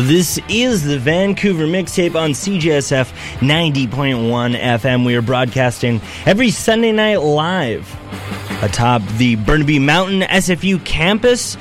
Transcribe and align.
This 0.00 0.38
is 0.50 0.84
the 0.84 0.98
Vancouver 0.98 1.64
mixtape 1.64 2.14
on 2.16 2.32
CJSF 2.32 3.10
90.1 3.38 4.54
FM. 4.54 5.06
We 5.06 5.16
are 5.16 5.22
broadcasting 5.22 6.02
every 6.26 6.50
Sunday 6.50 6.92
night 6.92 7.22
live 7.22 7.90
atop 8.62 9.00
the 9.16 9.36
Burnaby 9.36 9.78
Mountain 9.78 10.20
SFU 10.20 10.84
campus. 10.84 11.56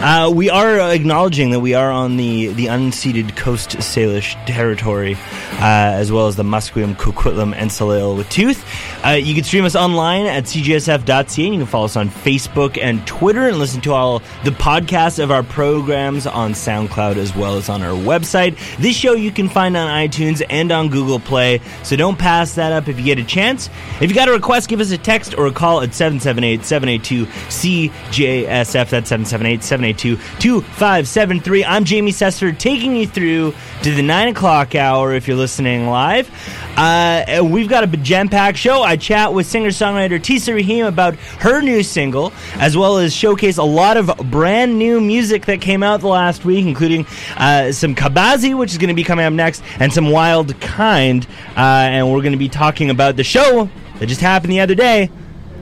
Uh, 0.00 0.30
we 0.32 0.48
are 0.48 0.78
acknowledging 0.78 1.50
that 1.50 1.58
we 1.58 1.74
are 1.74 1.90
on 1.90 2.16
the, 2.16 2.46
the 2.52 2.66
unceded 2.66 3.34
Coast 3.34 3.70
Salish 3.78 4.34
territory, 4.46 5.16
uh, 5.54 5.58
as 5.60 6.12
well 6.12 6.28
as 6.28 6.36
the 6.36 6.44
Musqueam, 6.44 6.94
Coquitlam, 6.94 7.52
and 7.52 7.68
Tsleil-Waututh. 7.68 9.04
Uh, 9.04 9.10
you 9.16 9.34
can 9.34 9.42
stream 9.42 9.64
us 9.64 9.74
online 9.74 10.26
at 10.26 10.44
cjsf.ca, 10.44 11.44
and 11.44 11.54
you 11.54 11.60
can 11.60 11.66
follow 11.66 11.86
us 11.86 11.96
on 11.96 12.10
Facebook 12.10 12.78
and 12.80 13.04
Twitter, 13.08 13.48
and 13.48 13.58
listen 13.58 13.80
to 13.80 13.92
all 13.92 14.20
the 14.44 14.52
podcasts 14.52 15.20
of 15.20 15.32
our 15.32 15.42
programs 15.42 16.28
on 16.28 16.52
SoundCloud 16.52 17.16
as 17.16 17.34
well 17.34 17.56
as 17.56 17.68
on 17.68 17.82
our 17.82 17.94
website. 17.94 18.56
This 18.76 18.94
show 18.94 19.14
you 19.14 19.32
can 19.32 19.48
find 19.48 19.76
on 19.76 19.88
iTunes 19.88 20.46
and 20.48 20.70
on 20.70 20.90
Google 20.90 21.18
Play, 21.18 21.60
so 21.82 21.96
don't 21.96 22.16
pass 22.16 22.54
that 22.54 22.70
up 22.70 22.86
if 22.86 23.00
you 23.00 23.04
get 23.04 23.18
a 23.18 23.24
chance. 23.24 23.68
If 24.00 24.10
you 24.10 24.14
got 24.14 24.28
a 24.28 24.32
request, 24.32 24.68
give 24.68 24.78
us 24.78 24.92
a 24.92 24.98
text 24.98 25.36
or 25.36 25.48
a 25.48 25.52
call 25.52 25.80
at 25.80 25.92
778 25.92 26.64
782 26.64 27.26
CJSF. 27.26 28.90
That's 28.90 29.08
778 29.08 29.64
782 29.92 30.40
2573. 30.40 31.64
I'm 31.64 31.84
Jamie 31.84 32.12
Sesser 32.12 32.56
taking 32.56 32.96
you 32.96 33.06
through 33.06 33.54
to 33.82 33.94
the 33.94 34.02
9 34.02 34.28
o'clock 34.28 34.74
hour 34.74 35.14
if 35.14 35.26
you're 35.26 35.36
listening 35.36 35.86
live. 35.86 36.30
Uh, 36.76 37.42
we've 37.44 37.68
got 37.68 37.84
a 37.84 37.86
jam 37.98 38.28
packed 38.28 38.58
show. 38.58 38.82
I 38.82 38.96
chat 38.96 39.32
with 39.32 39.46
singer 39.46 39.70
songwriter 39.70 40.20
Tissa 40.20 40.54
Rahim 40.54 40.86
about 40.86 41.14
her 41.40 41.60
new 41.60 41.82
single, 41.82 42.32
as 42.54 42.76
well 42.76 42.98
as 42.98 43.14
showcase 43.14 43.56
a 43.56 43.64
lot 43.64 43.96
of 43.96 44.10
brand 44.30 44.78
new 44.78 45.00
music 45.00 45.46
that 45.46 45.60
came 45.60 45.82
out 45.82 46.00
the 46.00 46.08
last 46.08 46.44
week, 46.44 46.66
including 46.66 47.06
uh, 47.36 47.72
some 47.72 47.94
Khabbazi, 47.94 48.56
which 48.56 48.72
is 48.72 48.78
going 48.78 48.88
to 48.88 48.94
be 48.94 49.04
coming 49.04 49.24
up 49.24 49.32
next, 49.32 49.62
and 49.80 49.92
some 49.92 50.10
Wild 50.10 50.58
Kind. 50.60 51.26
Uh, 51.56 51.60
and 51.60 52.12
we're 52.12 52.22
going 52.22 52.32
to 52.32 52.38
be 52.38 52.48
talking 52.48 52.90
about 52.90 53.16
the 53.16 53.24
show 53.24 53.68
that 53.98 54.06
just 54.06 54.20
happened 54.20 54.52
the 54.52 54.60
other 54.60 54.74
day. 54.74 55.10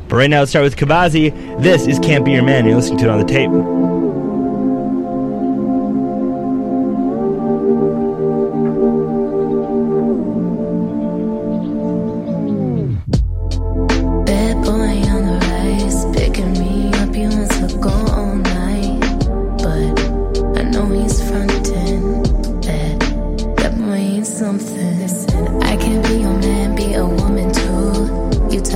But 0.08 0.16
right 0.16 0.30
now, 0.30 0.40
let's 0.40 0.50
start 0.50 0.64
with 0.64 0.76
Khabbazi. 0.76 1.60
This 1.60 1.86
is 1.86 1.98
Can't 1.98 2.24
Be 2.24 2.32
Your 2.32 2.44
Man. 2.44 2.64
You're 2.64 2.76
listening 2.76 2.98
to 2.98 3.04
it 3.06 3.10
on 3.10 3.18
the 3.18 3.24
tape. 3.24 3.75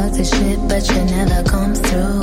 Talk 0.01 0.13
the 0.13 0.25
shit, 0.25 0.59
but 0.69 0.83
you 0.91 1.01
never 1.17 1.43
come 1.49 1.75
through. 1.75 2.21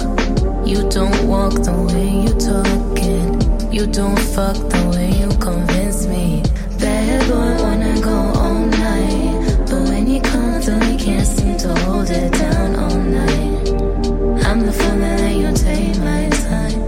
You 0.66 0.90
don't 0.90 1.28
walk 1.28 1.54
the 1.54 1.76
way 1.90 2.10
you 2.26 2.34
talking. 2.52 3.28
You 3.72 3.86
don't 3.88 4.20
fuck 4.36 4.56
the 4.56 4.84
way 4.94 5.10
you 5.22 5.30
convince 5.38 6.08
me. 6.08 6.44
Bad 6.80 7.20
boy 7.30 7.64
wanna 7.64 7.96
go 8.02 8.18
all 8.42 8.62
night, 8.88 9.66
but 9.70 9.82
when 9.90 10.06
he 10.06 10.20
comes 10.20 10.66
through, 10.66 10.80
he 10.90 10.98
can't 10.98 11.28
seem 11.28 11.58
to 11.58 11.74
hold 11.84 12.10
it 12.10 12.32
down 12.34 12.76
all 12.84 13.00
night. 13.20 13.68
I'm 14.48 14.60
the 14.66 14.74
fool 14.80 14.98
that 15.02 15.20
let 15.22 15.36
you 15.44 15.52
take 15.68 15.98
my 16.10 16.24
time. 16.48 16.80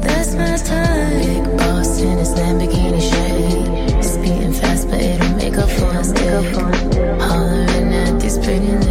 That's 0.00 0.34
my 0.34 0.56
time. 0.72 1.20
Big 1.26 1.44
boss 1.58 2.00
in 2.00 2.18
his 2.18 2.32
Lamborghini 2.38 3.02
shade. 3.10 4.04
Speeding 4.04 4.54
fast, 4.60 4.88
but 4.88 5.00
it'll 5.00 5.36
make 5.36 5.56
up 5.58 5.70
for 5.70 5.92
his 5.92 6.12
day. 6.12 6.52
Hollering 7.26 7.92
at 8.02 8.20
these 8.20 8.38
pretty 8.38 8.81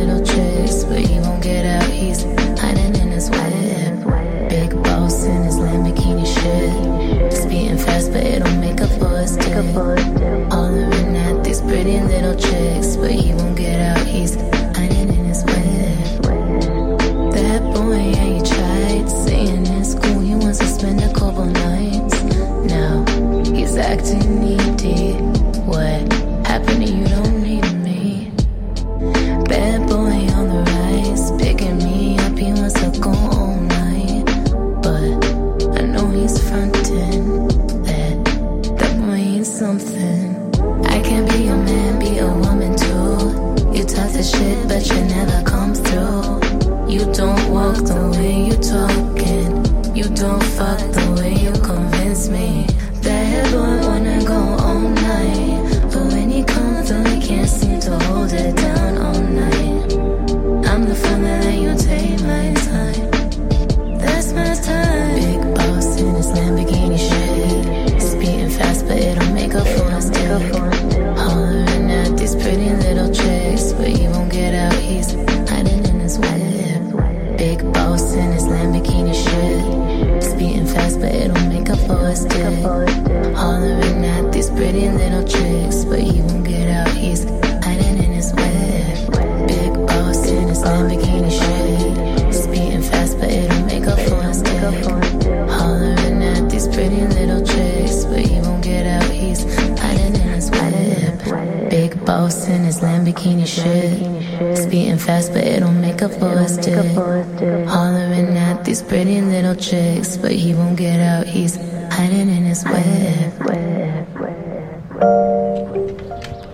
chicks, 109.61 110.17
but 110.17 110.31
he 110.31 110.53
won't 110.53 110.77
get 110.77 110.99
out. 110.99 111.27
He's 111.27 111.55
hiding 111.91 112.29
in 112.29 112.43
his 112.43 112.63
web. 112.65 113.33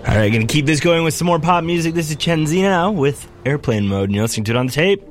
All 0.06 0.14
right, 0.14 0.32
gonna 0.32 0.46
keep 0.46 0.66
this 0.66 0.80
going 0.80 1.04
with 1.04 1.14
some 1.14 1.26
more 1.26 1.38
pop 1.38 1.64
music. 1.64 1.94
This 1.94 2.10
is 2.10 2.16
Cenzina 2.16 2.94
with 2.94 3.30
Airplane 3.44 3.86
Mode, 3.88 4.08
and 4.08 4.14
you're 4.14 4.24
listening 4.24 4.44
to 4.44 4.52
it 4.52 4.56
on 4.56 4.66
the 4.66 4.72
tape. 4.72 5.02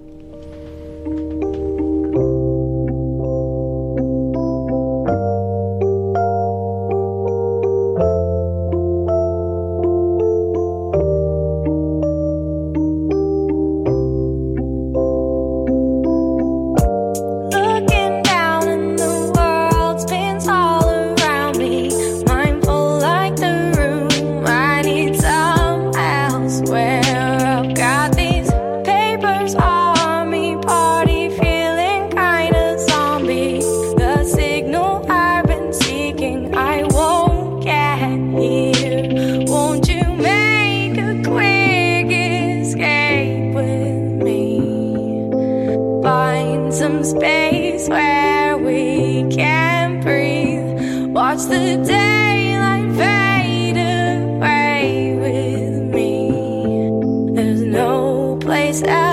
Someplace. 58.77 59.03
I 59.03 59.06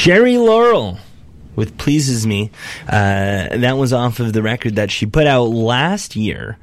Cherrie 0.00 0.38
Laurel 0.38 0.96
with 1.56 1.76
Pleases 1.76 2.26
Me. 2.26 2.50
Uh, 2.88 3.58
that 3.58 3.76
was 3.76 3.92
off 3.92 4.18
of 4.18 4.32
the 4.32 4.40
record 4.40 4.76
that 4.76 4.90
she 4.90 5.04
put 5.04 5.26
out 5.26 5.50
last 5.50 6.16
year 6.16 6.56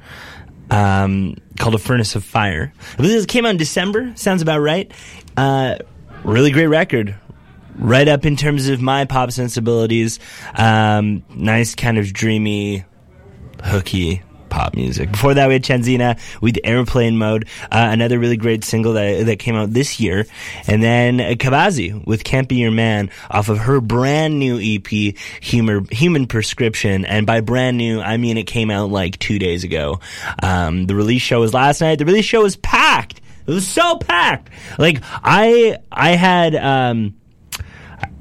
um, 0.72 1.36
called 1.56 1.76
A 1.76 1.78
Furnace 1.78 2.16
of 2.16 2.24
Fire. 2.24 2.72
I 2.94 2.96
believe 2.96 3.22
it 3.22 3.28
came 3.28 3.46
out 3.46 3.50
in 3.50 3.56
December. 3.56 4.12
Sounds 4.16 4.42
about 4.42 4.58
right. 4.58 4.90
Uh, 5.36 5.76
really 6.24 6.50
great 6.50 6.66
record. 6.66 7.14
Right 7.76 8.08
up 8.08 8.26
in 8.26 8.34
terms 8.34 8.68
of 8.68 8.80
my 8.80 9.04
pop 9.04 9.30
sensibilities. 9.30 10.18
Um, 10.56 11.22
nice, 11.32 11.76
kind 11.76 11.96
of 11.96 12.12
dreamy, 12.12 12.86
hooky 13.62 14.20
pop 14.48 14.74
music. 14.74 15.12
Before 15.12 15.34
that, 15.34 15.48
we 15.48 15.54
had 15.54 15.62
Cenzina 15.62 16.18
with 16.40 16.58
Airplane 16.64 17.18
Mode, 17.18 17.46
uh, 17.64 17.88
another 17.90 18.18
really 18.18 18.36
great 18.36 18.64
single 18.64 18.94
that 18.94 19.26
that 19.26 19.38
came 19.38 19.54
out 19.54 19.72
this 19.72 20.00
year, 20.00 20.26
and 20.66 20.82
then 20.82 21.20
uh, 21.20 21.34
Khabbazi 21.34 22.06
with 22.06 22.24
Can't 22.24 22.48
Be 22.48 22.56
Your 22.56 22.70
Man 22.70 23.10
off 23.30 23.48
of 23.48 23.58
her 23.58 23.80
brand 23.80 24.38
new 24.38 24.58
EP, 24.60 25.14
Humor, 25.42 25.82
Human 25.90 26.26
Prescription. 26.26 27.04
And 27.04 27.26
by 27.26 27.40
brand 27.40 27.76
new, 27.76 28.00
I 28.00 28.16
mean 28.16 28.36
it 28.36 28.44
came 28.44 28.70
out 28.70 28.90
like 28.90 29.18
two 29.18 29.38
days 29.38 29.64
ago. 29.64 30.00
Um, 30.42 30.86
the 30.86 30.94
release 30.94 31.22
show 31.22 31.40
was 31.40 31.54
last 31.54 31.80
night. 31.80 31.98
The 31.98 32.04
release 32.04 32.24
show 32.24 32.42
was 32.42 32.56
packed. 32.56 33.20
It 33.46 33.52
was 33.52 33.66
so 33.66 33.96
packed. 33.98 34.50
Like 34.78 35.02
I, 35.02 35.78
I 35.90 36.10
had. 36.10 36.54
Um, 36.54 37.17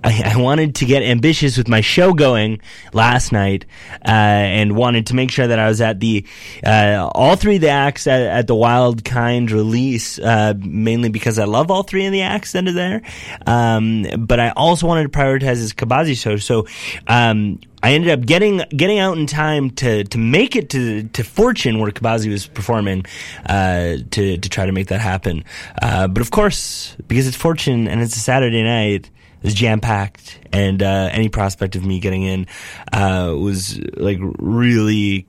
I, 0.04 0.34
I 0.36 0.38
wanted 0.38 0.76
to 0.76 0.86
get 0.86 1.04
ambitious 1.04 1.58
with 1.58 1.68
my 1.68 1.82
show 1.82 2.14
going 2.14 2.62
last 2.94 3.32
night, 3.32 3.66
uh, 4.06 4.10
and 4.10 4.76
wanted 4.76 5.08
to 5.08 5.16
make 5.16 5.32
sure 5.32 5.48
that 5.48 5.60
I 5.60 5.68
was 5.68 5.82
at 5.82 6.00
the 6.00 6.26
uh, 6.66 7.10
all 7.14 7.36
three 7.36 7.56
of 7.56 7.62
the 7.62 7.70
acts 7.70 8.08
at, 8.08 8.22
at 8.22 8.48
the 8.48 8.56
Wild 8.56 9.04
Kind 9.04 9.52
release, 9.52 10.20
uh, 10.20 10.54
mainly 10.58 11.10
because 11.10 11.40
I 11.40 11.46
love 11.46 11.72
all 11.72 11.84
three 11.84 12.06
of 12.06 12.12
the 12.12 12.22
acts 12.22 12.56
are 12.56 12.62
there. 12.62 13.02
Um, 13.46 14.06
but 14.20 14.40
I 14.40 14.50
also 14.52 14.88
wanted 14.88 15.12
to 15.12 15.18
prioritize 15.18 15.58
this 15.58 15.74
Khabbazi 15.74 16.18
show, 16.18 16.38
so. 16.38 16.68
Um, 17.08 17.60
I 17.84 17.92
ended 17.92 18.10
up 18.10 18.26
getting 18.26 18.64
getting 18.76 18.98
out 18.98 19.18
in 19.18 19.28
time 19.28 19.70
to 19.72 20.04
to 20.04 20.18
make 20.18 20.56
it 20.56 20.72
to 20.72 21.04
to 21.04 21.24
Fortune 21.24 21.80
where 21.80 21.92
Khabbazi 21.92 22.30
was 22.30 22.48
performing 22.48 23.06
uh, 23.46 23.98
to 24.12 24.38
to 24.38 24.50
try 24.50 24.66
to 24.66 24.72
make 24.72 24.88
that 24.88 25.00
happen. 25.00 25.46
Uh, 25.80 26.08
but 26.08 26.22
of 26.22 26.32
course, 26.32 26.98
because 27.08 27.28
it's 27.28 27.38
Fortune 27.38 27.88
and 27.88 28.02
it's 28.02 28.16
a 28.16 28.20
Saturday 28.20 28.64
night, 28.64 29.12
was 29.42 29.54
jam 29.54 29.80
packed, 29.80 30.40
and 30.52 30.82
uh, 30.82 31.10
any 31.12 31.30
prospect 31.30 31.76
of 31.76 31.86
me 31.86 32.00
getting 32.00 32.24
in 32.24 32.48
uh, 32.94 33.34
was 33.38 33.80
like 33.98 34.20
really 34.40 35.28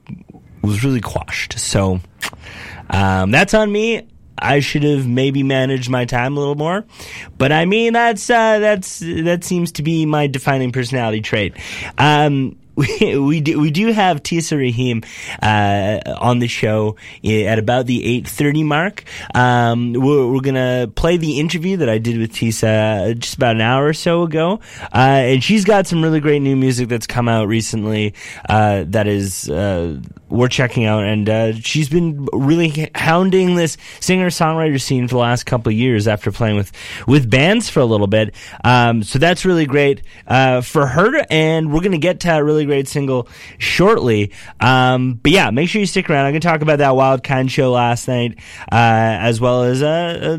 was 0.63 0.85
really 0.85 1.01
quashed. 1.01 1.59
So 1.59 2.01
um, 2.91 3.31
that's 3.31 3.55
on 3.55 3.71
me. 3.71 4.07
I 4.41 4.61
should 4.61 4.85
have 4.85 5.07
maybe 5.07 5.43
managed 5.43 5.91
my 5.91 6.05
time 6.05 6.37
a 6.37 6.41
little 6.41 6.55
more, 6.55 6.85
but 7.39 7.51
I 7.51 7.65
mean 7.65 7.93
that's 7.93 8.31
uh, 8.31 8.59
that's 8.61 9.01
that 9.01 9.43
seems 9.43 9.73
to 9.73 9.83
be 9.83 10.07
my 10.07 10.27
defining 10.27 10.71
personality 10.71 11.21
trait. 11.21 11.55
Um, 11.99 12.57
we, 13.01 13.41
do 13.41 13.59
we 13.59 13.73
do 13.73 13.93
have 13.93 14.23
Tissa 14.23 14.57
Rahim 14.57 15.03
uh, 15.43 15.99
on 16.21 16.39
the 16.39 16.47
show 16.47 16.97
at 17.25 17.59
about 17.59 17.87
the 17.87 18.05
eight 18.05 18.29
thirty 18.29 18.63
mark. 18.63 19.03
Um, 19.35 19.95
we're, 19.95 20.31
we're 20.31 20.41
gonna 20.41 20.89
play 20.95 21.17
the 21.17 21.41
interview 21.41 21.79
that 21.79 21.89
I 21.89 21.99
did 21.99 22.19
with 22.19 22.33
Tissa 22.33 23.19
just 23.19 23.35
about 23.35 23.57
an 23.57 23.63
hour 23.63 23.87
or 23.87 23.93
so 23.93 24.23
ago, 24.23 24.61
uh, 24.95 25.33
and 25.35 25.43
she's 25.43 25.65
got 25.65 25.89
some 25.89 26.03
really 26.03 26.21
great 26.21 26.41
new 26.41 26.55
music 26.55 26.89
that's 26.89 27.09
come 27.09 27.29
out 27.29 27.49
recently 27.49 28.15
uh, 28.49 28.85
that 28.87 29.09
is 29.09 29.51
uh, 29.51 30.01
we're 30.29 30.49
checking 30.49 30.85
out, 30.85 31.05
and 31.05 31.29
uh, 31.29 31.53
she's 31.55 31.89
been 31.89 32.27
really 32.33 32.91
hounding 32.95 33.55
this 33.55 33.77
singer 34.01 34.31
songwriter 34.31 34.81
scene 34.81 35.09
for 35.09 35.15
the 35.15 35.21
last 35.21 35.45
couple 35.45 35.73
years 35.73 36.07
after 36.09 36.31
playing 36.33 36.57
with 36.57 36.73
with 37.07 37.31
bands 37.31 37.69
for 37.69 37.81
a 37.81 37.85
little 37.85 38.07
bit. 38.07 38.35
Um, 38.65 39.03
so 39.03 39.19
that's 39.19 39.45
really 39.45 39.67
great 39.67 40.03
uh, 40.27 40.61
for 40.61 40.87
her, 40.87 41.25
and 41.31 41.73
we're 41.73 41.81
gonna 41.81 41.99
get 41.99 42.21
to 42.21 42.37
a 42.37 42.45
really 42.45 42.65
great 42.67 42.89
single 42.89 43.29
shortly. 43.59 44.33
Um, 44.61 45.15
but 45.23 45.33
yeah, 45.33 45.51
make 45.51 45.69
sure 45.69 45.81
you 45.81 45.87
stick 45.87 46.09
around. 46.11 46.27
I'm 46.27 46.33
gonna 46.33 46.41
talk 46.41 46.63
about 46.63 46.79
that 46.79 46.95
Wild 46.95 47.25
Kind 47.25 47.51
show 47.51 47.73
last 47.73 48.09
night, 48.09 48.39
uh, 48.71 49.19
as 49.21 49.41
well 49.41 49.65
as 49.65 49.83
uh, 49.83 50.39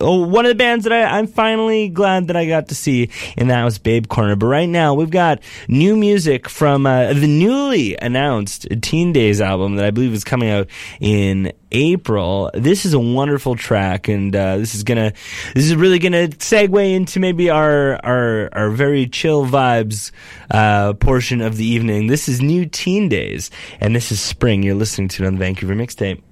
oh, 0.00 0.26
one 0.26 0.44
of 0.44 0.50
the 0.50 0.54
bands 0.54 0.84
that 0.84 0.92
I, 0.92 1.18
I'm 1.18 1.26
finally 1.26 1.88
glad 1.88 2.28
that 2.28 2.36
I 2.36 2.46
got 2.46 2.68
to 2.68 2.74
see, 2.74 3.10
and 3.36 3.50
that 3.50 3.64
was 3.64 3.78
Babe 3.78 4.06
Corner. 4.08 4.36
But 4.36 4.46
right 4.46 4.68
now, 4.68 4.94
we've 4.94 5.10
got 5.10 5.40
new 5.68 5.96
music 5.96 6.48
from 6.48 6.86
uh, 6.86 7.12
the 7.12 7.26
newly 7.26 7.96
announced 8.00 8.66
Teen 8.82 9.12
Daze 9.12 9.40
album 9.40 9.76
that 9.76 9.84
I 9.84 9.90
believe 9.90 10.12
is 10.12 10.24
coming 10.24 10.50
out 10.50 10.68
in 11.00 11.52
April. 11.72 12.50
This 12.54 12.84
is 12.86 12.94
a 12.94 13.00
wonderful 13.00 13.56
track, 13.56 14.08
and 14.08 14.34
uh, 14.34 14.58
this 14.58 14.74
is 14.74 14.82
gonna, 14.84 15.12
this 15.54 15.64
is 15.64 15.74
really 15.74 15.98
gonna 15.98 16.28
segue 16.28 16.94
into 16.94 17.20
maybe 17.20 17.50
our 17.50 17.98
our 18.04 18.48
our 18.52 18.70
very 18.70 19.06
chill 19.06 19.46
vibes 19.46 20.12
uh, 20.50 20.94
portion 20.94 21.40
of 21.40 21.56
the 21.56 21.64
evening. 21.64 22.06
This 22.06 22.28
is 22.28 22.40
new 22.40 22.66
Teen 22.66 23.08
Daze, 23.08 23.50
and 23.80 23.94
this 23.94 24.12
is 24.12 24.20
Spring. 24.20 24.62
You're 24.62 24.74
listening 24.74 25.08
to 25.08 25.24
it 25.24 25.26
on 25.26 25.34
the 25.34 25.38
Vancouver 25.38 25.74
Mixtape. 25.74 26.22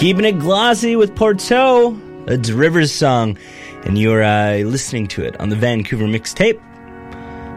Keeping 0.00 0.24
it 0.24 0.38
glossy 0.38 0.96
with 0.96 1.14
Porteau. 1.14 1.94
It's 2.26 2.48
River's 2.48 2.90
song, 2.90 3.36
and 3.84 3.98
you're 3.98 4.22
uh, 4.22 4.60
listening 4.60 5.08
to 5.08 5.22
it 5.22 5.38
on 5.38 5.50
the 5.50 5.56
Vancouver 5.56 6.06
mixtape 6.06 6.58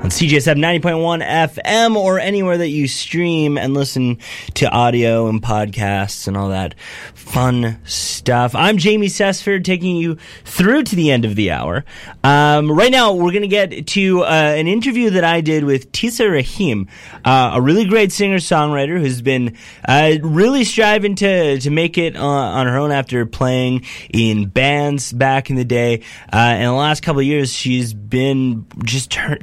on 0.04 0.10
CJSF 0.10 0.82
90.1 0.82 1.26
FM 1.26 1.96
or 1.96 2.20
anywhere 2.20 2.58
that 2.58 2.68
you 2.68 2.90
stream 2.90 3.58
and 3.58 3.74
listen 3.74 4.18
to 4.56 4.70
audio 4.70 5.30
and 5.30 5.42
podcasts 5.42 6.28
and 6.28 6.36
all 6.36 6.50
that 6.50 6.76
fun 7.14 7.80
stuff. 7.86 8.54
I'm 8.54 8.78
Jamie 8.78 9.08
Sesford 9.08 9.64
taking 9.64 9.96
you 9.96 10.18
through 10.44 10.84
to 10.84 10.98
the 10.98 11.10
end 11.10 11.24
of 11.24 11.38
the 11.38 11.52
hour. 11.52 11.86
Um, 12.22 12.70
right 12.70 12.92
now, 12.92 13.14
we're 13.14 13.32
going 13.32 13.44
to 13.44 13.48
get 13.48 13.88
to 13.88 14.24
uh, 14.24 14.26
an 14.28 14.68
interview 14.68 15.12
that 15.12 15.24
I 15.24 15.40
did 15.40 15.64
with 15.64 15.94
Tissa 15.94 16.30
Rahim, 16.30 16.90
uh, 17.24 17.52
a 17.54 17.62
really 17.62 17.86
great 17.86 18.12
singer 18.12 18.40
songwriter 18.40 19.00
who's 19.00 19.22
been 19.22 19.56
uh, 19.88 20.16
really 20.22 20.66
striving 20.66 21.16
to, 21.16 21.60
to 21.60 21.70
make 21.70 21.98
it 21.98 22.18
on 22.18 22.68
her 22.68 22.78
own 22.78 22.92
after 22.92 23.26
playing 23.26 23.86
in 24.10 24.50
bands 24.50 25.14
back 25.14 25.50
in 25.50 25.56
the 25.56 25.64
day. 25.64 26.04
Uh, 26.32 26.56
in 26.58 26.66
the 26.66 26.74
last 26.74 27.04
couple 27.04 27.22
years, 27.22 27.54
she's 27.54 27.94
been 27.94 28.66
just 28.84 29.12
tur- 29.12 29.38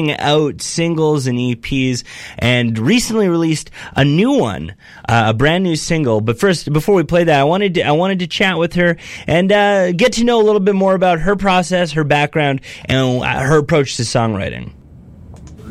churning 0.00 0.18
out 0.18 0.62
singles 0.62 1.26
and 1.26 1.38
EPs 1.38 2.04
and 2.38 2.78
recently 2.78 3.28
released 3.28 3.70
a 3.96 4.04
new 4.04 4.32
one, 4.32 4.74
uh, 5.08 5.26
a 5.28 5.34
brand 5.34 5.64
new 5.64 5.76
single. 5.76 6.20
But 6.20 6.38
first, 6.38 6.72
before 6.72 6.94
we 6.94 7.04
play 7.04 7.24
that, 7.24 7.40
I 7.40 7.44
wanted 7.44 7.74
to, 7.74 7.82
I 7.82 7.92
wanted 7.92 8.20
to 8.20 8.26
chat 8.26 8.58
with 8.58 8.74
her 8.74 8.96
and 9.26 9.52
uh, 9.52 9.92
get 9.92 10.14
to 10.14 10.24
know 10.24 10.40
a 10.40 10.44
little 10.44 10.60
bit 10.60 10.74
more 10.74 10.94
about 10.94 11.20
her 11.20 11.36
process, 11.36 11.92
her 11.92 12.04
background, 12.04 12.60
and 12.86 13.22
uh, 13.22 13.40
her 13.40 13.58
approach 13.58 13.96
to 13.96 14.02
songwriting. 14.02 14.72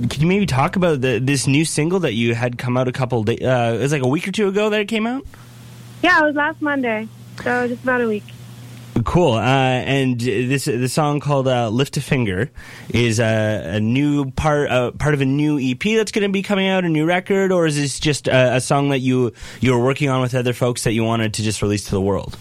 Can 0.10 0.22
you 0.22 0.28
maybe 0.28 0.46
talk 0.46 0.76
about 0.76 1.02
the, 1.02 1.20
this 1.20 1.46
new 1.46 1.66
single 1.66 2.00
that 2.02 2.14
you 2.14 2.34
had 2.34 2.58
come 2.58 2.78
out 2.78 2.88
a 2.88 2.92
couple 2.92 3.24
days? 3.24 3.42
Uh, 3.42 3.76
it 3.78 3.82
was 3.82 3.92
like 3.92 4.04
a 4.04 4.08
week 4.08 4.28
or 4.28 4.32
two 4.32 4.48
ago 4.48 4.70
that 4.70 4.80
it 4.80 4.88
came 4.88 5.06
out. 5.06 5.26
Yeah, 6.02 6.22
it 6.22 6.26
was 6.26 6.36
last 6.36 6.62
Monday, 6.62 7.10
so 7.44 7.68
just 7.68 7.84
about 7.84 8.02
a 8.02 8.08
week. 8.08 8.24
Cool. 9.04 9.34
Uh, 9.34 9.40
and 9.40 10.20
this 10.20 10.66
the 10.66 10.90
song 10.90 11.20
called 11.20 11.48
uh, 11.48 11.70
"Lift 11.70 11.98
a 11.98 12.02
Finger" 12.02 12.50
is 12.90 13.20
a, 13.20 13.76
a 13.76 13.80
new 13.80 14.32
part 14.32 14.70
uh, 14.70 14.92
part 14.92 15.14
of 15.14 15.22
a 15.22 15.26
new 15.26 15.60
EP 15.60 15.80
that's 15.80 16.12
going 16.12 16.24
to 16.24 16.32
be 16.32 16.42
coming 16.42 16.68
out, 16.68 16.86
a 16.86 16.90
new 16.90 17.06
record, 17.06 17.52
or 17.52 17.66
is 17.66 17.76
this 17.76 18.00
just 18.00 18.28
a, 18.28 18.56
a 18.56 18.62
song 18.62 18.90
that 18.90 19.00
you 19.00 19.32
you 19.62 19.74
were 19.74 19.84
working 19.84 20.10
on 20.10 20.22
with 20.22 20.34
other 20.34 20.54
folks 20.54 20.84
that 20.84 20.94
you 20.94 21.04
wanted 21.04 21.36
to 21.36 21.44
just 21.44 21.62
release 21.62 21.86
to 21.86 21.92
the 21.92 22.02
world? 22.02 22.38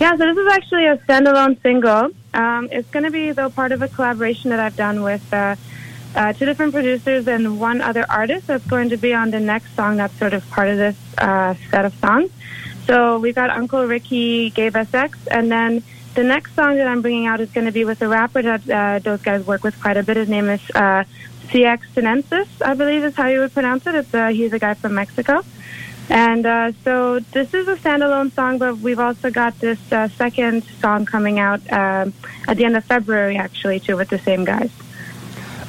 Yeah, 0.00 0.16
so 0.16 0.18
this 0.18 0.36
is 0.36 0.48
actually 0.52 0.86
a 0.86 0.96
standalone 0.98 1.60
single. 1.62 2.10
Um, 2.32 2.68
it's 2.70 2.88
going 2.90 3.04
to 3.04 3.10
be 3.10 3.32
though 3.32 3.50
part 3.50 3.72
of 3.72 3.82
a 3.82 3.88
collaboration 3.88 4.50
that 4.50 4.60
I've 4.60 4.76
done 4.76 5.02
with 5.02 5.32
uh, 5.32 5.56
uh, 6.14 6.32
two 6.32 6.44
different 6.44 6.72
producers 6.72 7.28
and 7.28 7.60
one 7.60 7.80
other 7.80 8.06
artist 8.08 8.46
that's 8.46 8.66
going 8.66 8.90
to 8.90 8.96
be 8.96 9.12
on 9.14 9.30
the 9.30 9.40
next 9.40 9.74
song 9.74 9.96
that's 9.96 10.16
sort 10.18 10.32
of 10.32 10.48
part 10.50 10.68
of 10.68 10.76
this 10.76 10.96
uh, 11.18 11.54
set 11.70 11.84
of 11.84 11.94
songs. 11.94 12.30
So 12.90 13.20
we've 13.20 13.36
got 13.36 13.50
Uncle 13.50 13.86
Ricky, 13.86 14.50
gave 14.50 14.74
us 14.74 14.92
X, 14.92 15.16
and 15.28 15.48
then 15.48 15.84
the 16.16 16.24
next 16.24 16.56
song 16.56 16.74
that 16.74 16.88
I'm 16.88 17.02
bringing 17.02 17.28
out 17.28 17.40
is 17.40 17.48
going 17.52 17.66
to 17.66 17.72
be 17.72 17.84
with 17.84 18.02
a 18.02 18.08
rapper 18.08 18.42
that 18.42 18.68
uh, 18.68 18.98
those 18.98 19.22
guys 19.22 19.46
work 19.46 19.62
with 19.62 19.80
quite 19.80 19.96
a 19.96 20.02
bit. 20.02 20.16
His 20.16 20.28
name 20.28 20.48
is 20.48 20.60
uh, 20.74 21.04
CX 21.50 21.82
Sinensis, 21.94 22.48
I 22.60 22.74
believe 22.74 23.04
is 23.04 23.14
how 23.14 23.28
you 23.28 23.38
would 23.38 23.54
pronounce 23.54 23.86
it. 23.86 23.94
It's, 23.94 24.12
uh, 24.12 24.30
he's 24.30 24.52
a 24.52 24.58
guy 24.58 24.74
from 24.74 24.94
Mexico. 24.94 25.44
And 26.08 26.44
uh, 26.44 26.72
so 26.82 27.20
this 27.20 27.54
is 27.54 27.68
a 27.68 27.76
standalone 27.76 28.32
song, 28.32 28.58
but 28.58 28.78
we've 28.78 28.98
also 28.98 29.30
got 29.30 29.56
this 29.60 29.78
uh, 29.92 30.08
second 30.08 30.64
song 30.80 31.06
coming 31.06 31.38
out 31.38 31.60
um, 31.72 32.12
at 32.48 32.56
the 32.56 32.64
end 32.64 32.76
of 32.76 32.84
February, 32.84 33.36
actually, 33.36 33.78
too, 33.78 33.96
with 33.96 34.08
the 34.08 34.18
same 34.18 34.44
guys. 34.44 34.72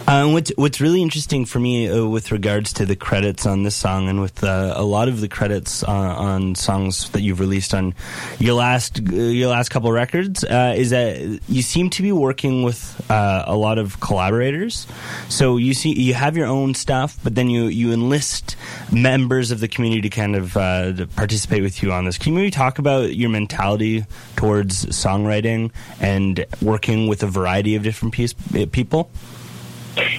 Uh, 0.07 0.29
what's 0.29 0.51
what's 0.57 0.81
really 0.81 1.01
interesting 1.01 1.45
for 1.45 1.59
me 1.59 1.87
uh, 1.87 2.05
with 2.05 2.31
regards 2.31 2.73
to 2.73 2.85
the 2.85 2.95
credits 2.95 3.45
on 3.45 3.63
this 3.63 3.75
song 3.75 4.09
and 4.09 4.19
with 4.19 4.43
uh, 4.43 4.73
a 4.75 4.83
lot 4.83 5.07
of 5.07 5.21
the 5.21 5.27
credits 5.27 5.83
on, 5.83 6.05
on 6.05 6.55
songs 6.55 7.09
that 7.11 7.21
you've 7.21 7.39
released 7.39 7.73
on 7.73 7.93
your 8.39 8.55
last 8.55 8.99
uh, 8.99 9.13
your 9.13 9.49
last 9.49 9.69
couple 9.69 9.91
records 9.91 10.43
uh, 10.43 10.73
is 10.75 10.89
that 10.89 11.39
you 11.47 11.61
seem 11.61 11.89
to 11.89 12.01
be 12.01 12.11
working 12.11 12.63
with 12.63 12.99
uh, 13.11 13.43
a 13.45 13.55
lot 13.55 13.77
of 13.77 13.99
collaborators. 13.99 14.87
So 15.29 15.57
you 15.57 15.73
see 15.73 15.93
you 15.93 16.15
have 16.15 16.35
your 16.35 16.47
own 16.47 16.73
stuff, 16.73 17.17
but 17.23 17.35
then 17.35 17.49
you 17.49 17.65
you 17.65 17.93
enlist 17.93 18.57
members 18.91 19.51
of 19.51 19.59
the 19.59 19.67
community 19.67 20.01
to 20.01 20.09
kind 20.09 20.35
of 20.35 20.53
to 20.53 21.07
participate 21.15 21.61
with 21.61 21.83
you 21.83 21.91
on 21.91 22.05
this. 22.05 22.17
Can 22.17 22.33
you 22.33 22.39
maybe 22.39 22.51
talk 22.51 22.79
about 22.79 23.15
your 23.15 23.29
mentality 23.29 24.05
towards 24.35 24.85
songwriting 24.87 25.71
and 25.99 26.45
working 26.59 27.07
with 27.07 27.21
a 27.21 27.27
variety 27.27 27.75
of 27.75 27.83
different 27.83 28.13
piece, 28.15 28.33
people? 28.71 29.11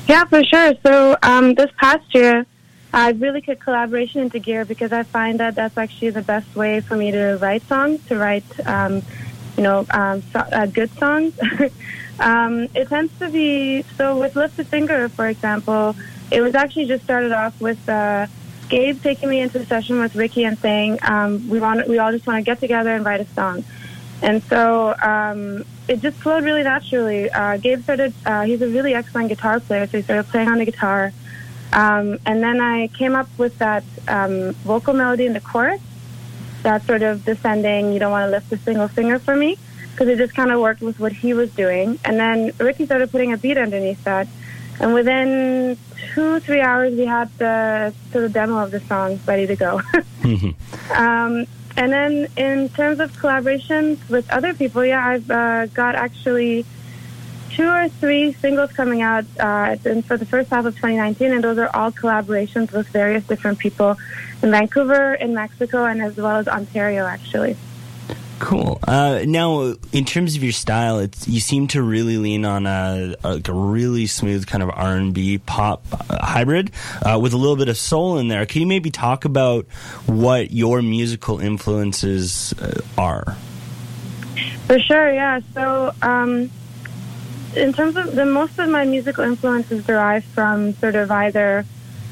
Yeah, 0.09 0.25
for 0.25 0.45
sure. 0.45 0.75
So 0.85 1.17
um, 1.23 1.55
this 1.55 1.71
past 1.79 2.15
year, 2.15 2.47
I 2.93 3.11
really 3.13 3.41
put 3.41 3.61
collaboration 3.61 4.21
into 4.21 4.39
gear 4.39 4.65
because 4.65 4.93
I 4.93 5.03
find 5.03 5.41
that 5.41 5.55
that's 5.55 5.79
actually 5.79 6.11
the 6.11 6.23
best 6.23 6.55
way 6.55 6.81
for 6.81 6.97
me 6.97 7.11
to 7.11 7.39
write 7.41 7.63
songs, 7.67 8.05
to 8.09 8.19
write, 8.19 8.45
um, 8.67 9.03
you 9.57 9.63
know, 9.63 9.87
um, 9.91 10.23
so, 10.33 10.41
uh, 10.41 10.67
good 10.67 10.91
songs. 10.99 11.39
um, 12.21 12.69
it 12.75 12.89
tends 12.89 13.17
to 13.19 13.31
be 13.31 13.83
so 13.97 14.19
with 14.19 14.37
Lift 14.37 14.59
a 14.59 14.65
Finger, 14.65 15.09
for 15.09 15.27
example. 15.29 15.97
It 16.31 16.43
was 16.43 16.55
actually 16.55 16.87
just 16.87 17.05
started 17.05 17.33
off 17.33 17.59
with 17.61 17.89
uh, 17.89 18.27
Gabe 18.69 19.03
taking 19.03 19.29
me 19.31 19.41
into 19.41 19.61
a 19.61 19.67
session 19.67 20.01
with 20.01 20.15
Ricky 20.15 20.45
and 20.45 20.59
saying 20.59 20.99
um, 21.03 21.49
we 21.49 21.61
want 21.61 21.89
we 21.89 21.99
all 21.99 22.13
just 22.13 22.27
want 22.27 22.39
to 22.39 22.43
get 22.43 22.61
together 22.61 22.95
and 22.95 23.05
write 23.05 23.21
a 23.21 23.27
song. 23.27 23.65
And 24.23 24.43
so 24.45 24.95
um, 25.03 25.65
it 25.89 26.01
just 26.01 26.17
flowed 26.19 26.45
really 26.45 26.63
naturally. 26.63 27.29
Uh, 27.31 27.57
Gabe 27.57 27.83
started, 27.83 28.15
uh, 28.25 28.43
he's 28.43 28.63
a 28.63 28.69
really 28.69 28.95
excellent 28.95 29.29
guitar 29.29 29.59
player, 29.59 29.87
so 29.87 29.99
he 29.99 30.03
started 30.03 30.29
playing 30.29 30.49
on 30.49 30.59
the 30.59 30.65
guitar. 30.65 31.13
Um, 31.73 32.19
and 32.25 32.43
then 32.43 32.61
I 32.61 32.89
came 32.89 33.15
up 33.15 33.29
with 33.37 33.59
that 33.59 33.83
um, 34.07 34.53
vocal 34.65 34.95
melody 34.95 35.27
in 35.27 35.33
the 35.33 35.41
chorus, 35.41 35.81
that 36.63 36.85
sort 36.87 37.03
of 37.03 37.25
descending, 37.25 37.93
you 37.93 37.99
don't 37.99 38.13
want 38.13 38.27
to 38.27 38.31
lift 38.31 38.53
a 38.53 38.59
single 38.59 38.87
finger 38.87 39.19
for 39.19 39.35
me, 39.35 39.59
because 39.91 40.07
it 40.09 40.19
just 40.19 40.35
kind 40.35 40.53
of 40.53 40.61
worked 40.61 40.83
with 40.83 41.01
what 41.01 41.13
he 41.13 41.35
was 41.35 41.53
doing. 41.55 41.99
And 42.05 42.21
then 42.21 42.53
Ricky 42.59 42.87
started 42.87 43.11
putting 43.11 43.33
a 43.33 43.37
beat 43.37 43.59
underneath 43.59 44.05
that. 44.05 44.29
And 44.79 44.95
within 44.95 45.77
two, 46.15 46.41
three 46.41 46.61
hours, 46.61 46.95
we 46.95 47.07
had 47.07 47.31
the 47.39 47.93
sort 48.13 48.25
of 48.25 48.33
demo 48.33 48.59
of 48.59 48.71
the 48.71 48.81
song 48.81 49.19
ready 49.27 49.47
to 49.47 49.57
go. 49.57 49.81
um, 50.95 51.47
and 51.77 51.93
then 51.93 52.29
in 52.37 52.69
terms 52.71 53.01
of 53.01 53.13
collaborations 53.13 54.07
with 54.09 54.31
other 54.31 54.55
people, 54.55 54.85
yeah, 54.85 55.07
I've 55.07 55.31
uh, 55.31 55.67
got 55.67 55.95
actually 55.95 56.65
two 57.51 57.69
or 57.69 57.89
three 57.89 58.33
singles 58.35 58.73
coming 58.73 59.03
out 59.03 59.25
uh, 59.39 59.77
for 59.77 60.17
the 60.17 60.27
first 60.27 60.51
half 60.51 60.65
of 60.65 60.75
2019, 60.77 61.33
and 61.33 61.45
those 61.45 61.59
are 61.59 61.71
all 61.75 61.93
collaborations 61.93 62.73
with 62.73 62.89
various 62.89 63.27
different 63.27 63.59
people 63.59 63.97
in 64.43 64.51
Vancouver, 64.51 65.15
in 65.15 65.35
Mexico, 65.35 65.85
and 65.85 66.03
as 66.03 66.17
well 66.17 66.37
as 66.37 66.49
Ontario, 66.49 67.07
actually. 67.07 67.57
Cool. 68.43 68.81
Uh, 68.89 69.23
now, 69.25 69.75
in 69.93 70.05
terms 70.05 70.35
of 70.35 70.43
your 70.43 70.51
style, 70.51 70.99
it's 70.99 71.29
you 71.29 71.39
seem 71.39 71.69
to 71.69 71.81
really 71.81 72.17
lean 72.19 72.45
on 72.45 72.67
a, 72.67 73.15
a, 73.23 73.41
a 73.45 73.53
really 73.53 74.07
smooth 74.09 74.49
kind 74.49 74.65
of 74.65 74.71
R 74.71 74.97
and 74.97 75.15
B 75.15 75.39
pop 75.39 75.87
uh, 75.93 76.19
hybrid 76.21 76.73
uh, 77.07 77.21
with 77.23 77.35
a 77.35 77.37
little 77.37 77.55
bit 77.55 77.69
of 77.69 77.77
soul 77.77 78.19
in 78.19 78.27
there. 78.27 78.45
Can 78.45 78.61
you 78.63 78.67
maybe 78.67 78.91
talk 78.91 79.25
about 79.25 79.67
what 80.07 80.51
your 80.51 80.83
musical 80.83 81.39
influences 81.39 82.53
uh, 82.55 82.81
are? 82.99 83.37
For 84.67 84.81
sure, 84.81 85.13
yeah. 85.13 85.39
So, 85.55 85.95
um, 86.03 86.51
in 87.55 87.73
terms 87.73 87.95
of 87.95 88.17
the 88.17 88.27
most 88.27 88.59
of 88.59 88.69
my 88.69 88.85
musical 88.85 89.23
influences 89.23 89.87
derive 89.87 90.25
from 90.25 90.75
sort 90.75 90.97
of 90.97 91.13
either 91.13 91.65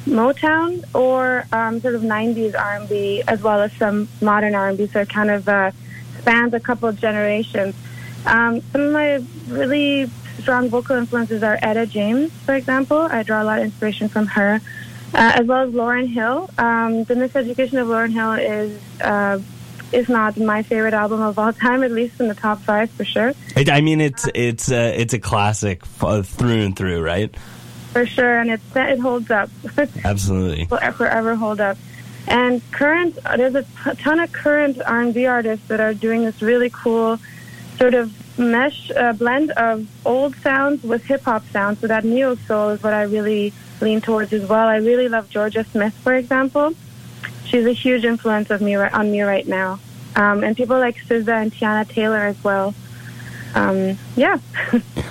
Motown 0.06 0.84
or 0.94 1.44
um, 1.52 1.80
sort 1.80 1.96
of 1.96 2.02
90s 2.02 2.56
R&B 2.56 3.24
as 3.26 3.42
well 3.42 3.60
as 3.60 3.72
some 3.72 4.08
modern 4.20 4.54
R&B. 4.54 4.86
So 4.86 5.04
kind 5.04 5.32
of 5.32 5.48
uh, 5.48 5.72
spans 6.20 6.54
a 6.54 6.61
couple 6.61 6.88
of 6.88 7.00
generations. 7.00 7.74
Um, 8.26 8.61
some 8.72 8.83
of 8.83 8.92
my 8.92 9.22
really 9.48 10.11
strong 10.40 10.68
vocal 10.68 10.96
influences 10.96 11.42
are 11.42 11.59
Etta 11.62 11.87
James, 11.87 12.33
for 12.44 12.54
example. 12.54 12.98
I 12.98 13.22
draw 13.22 13.42
a 13.42 13.44
lot 13.44 13.59
of 13.59 13.64
inspiration 13.64 14.09
from 14.09 14.26
her, 14.28 14.61
uh, 15.14 15.33
as 15.35 15.46
well 15.46 15.68
as 15.68 15.74
Lauryn 15.74 16.09
Hill. 16.09 16.50
Um, 16.59 17.04
the 17.04 17.14
Miseducation 17.14 17.80
of 17.80 17.88
Lauryn 17.88 18.12
Hill 18.12 18.33
is 18.33 18.80
uh, 19.00 19.40
is 19.92 20.09
not 20.09 20.37
my 20.37 20.62
favorite 20.62 20.94
album 20.94 21.20
of 21.20 21.38
all 21.38 21.52
time, 21.52 21.83
at 21.83 21.90
least 21.90 22.20
in 22.20 22.28
the 22.28 22.35
top 22.35 22.61
five 22.61 22.90
for 22.90 23.04
sure. 23.04 23.33
It, 23.56 23.70
I 23.70 23.80
mean, 23.80 24.00
it's 24.00 24.28
it's 24.35 24.70
uh, 24.70 24.92
it's 24.94 25.14
a 25.14 25.18
classic 25.18 25.83
uh, 26.00 26.22
through 26.22 26.62
and 26.62 26.76
through, 26.76 27.02
right? 27.02 27.35
For 27.92 28.06
sure, 28.06 28.38
and 28.38 28.50
it's 28.50 28.76
it 28.76 28.98
holds 29.00 29.30
up. 29.30 29.50
Absolutely, 30.04 30.68
will 30.70 30.78
forever 30.92 31.35
hold 31.35 31.61
up. 31.61 31.76
And 32.28 32.62
current, 32.70 33.18
there's 33.37 33.54
a 33.54 33.64
ton 33.96 34.20
of 34.20 34.33
current 34.33 34.80
R&B 34.85 35.26
artists 35.26 35.66
that 35.68 35.80
are 35.80 35.94
doing 35.94 36.24
this 36.24 36.42
really 36.42 36.70
cool 36.70 37.18
sort 37.76 37.94
of 37.94 38.38
mesh 38.38 38.90
uh, 38.90 39.12
blend 39.12 39.50
of 39.52 39.87
old 40.06 40.37
sounds 40.37 40.83
with 40.83 41.04
hip 41.04 41.22
hop 41.22 41.44
sounds. 41.48 41.80
So 41.80 41.87
that 41.87 42.04
neo 42.04 42.35
soul 42.35 42.70
is 42.70 42.83
what 42.83 42.92
I 42.92 43.02
really 43.02 43.52
lean 43.80 44.00
towards 44.00 44.33
as 44.33 44.48
well. 44.48 44.68
I 44.68 44.76
really 44.76 45.09
love 45.09 45.28
Jorja 45.30 45.66
Smith, 45.66 45.94
for 45.94 46.14
example. 46.14 46.74
She's 47.44 47.66
a 47.66 47.72
huge 47.72 48.04
influence 48.04 48.50
of 48.50 48.61
me 48.61 48.76
on 48.76 49.11
me 49.11 49.22
right 49.22 49.46
now, 49.46 49.80
um, 50.14 50.44
and 50.44 50.56
people 50.56 50.78
like 50.78 50.96
SZA 50.96 51.42
and 51.42 51.52
Teyana 51.52 51.88
Taylor 51.88 52.18
as 52.18 52.42
well. 52.44 52.74
Um, 53.54 53.98
yeah. 54.16 54.38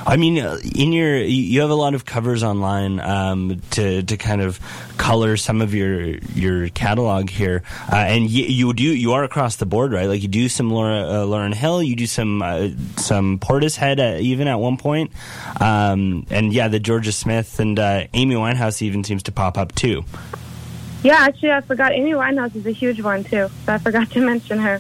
I 0.07 0.15
mean, 0.17 0.39
uh, 0.39 0.57
in 0.75 0.93
your 0.93 1.17
you- 1.17 1.61
have 1.61 1.69
a 1.69 1.75
lot 1.75 1.93
of 1.93 2.05
covers 2.05 2.41
online 2.41 2.99
um, 3.01 3.61
to 3.71 4.01
to 4.03 4.17
kind 4.17 4.41
of 4.41 4.59
color 4.97 5.35
some 5.37 5.61
of 5.61 5.73
your 5.73 6.01
your 6.35 6.69
catalog 6.69 7.29
here, 7.29 7.63
uh, 7.91 7.95
and 7.95 8.29
you, 8.29 8.45
you 8.45 8.73
do 8.73 8.83
you 8.83 9.11
are 9.13 9.23
across 9.23 9.57
the 9.57 9.65
board, 9.65 9.91
right? 9.91 10.07
Like 10.07 10.21
you 10.21 10.29
do 10.29 10.47
some 10.47 10.69
Laura, 10.71 11.01
uh, 11.01 11.25
Lauryn 11.25 11.53
Hill, 11.53 11.83
you 11.83 11.95
do 11.95 12.07
some 12.07 12.41
uh, 12.41 12.69
some 12.95 13.39
Portishead 13.39 13.99
uh, 13.99 14.19
even 14.19 14.47
at 14.47 14.55
one 14.55 14.77
point, 14.77 15.11
um, 15.59 16.25
and 16.29 16.53
yeah, 16.53 16.69
the 16.69 16.79
Jorja 16.79 17.11
Smith 17.13 17.59
and 17.59 17.77
uh, 17.77 18.05
Amy 18.13 18.35
Winehouse 18.35 18.81
even 18.81 19.03
seems 19.03 19.23
to 19.23 19.31
pop 19.31 19.57
up 19.57 19.75
too. 19.75 20.05
Yeah, 21.01 21.15
actually, 21.19 21.51
I 21.51 21.61
forgot. 21.61 21.93
Amy 21.93 22.11
Winehouse 22.11 22.55
is 22.57 22.65
a 22.65 22.71
huge 22.71 22.99
one 23.01 23.23
too, 23.23 23.49
so 23.65 23.73
I 23.73 23.77
forgot 23.77 24.09
to 24.11 24.19
mention 24.25 24.59
her. 24.59 24.79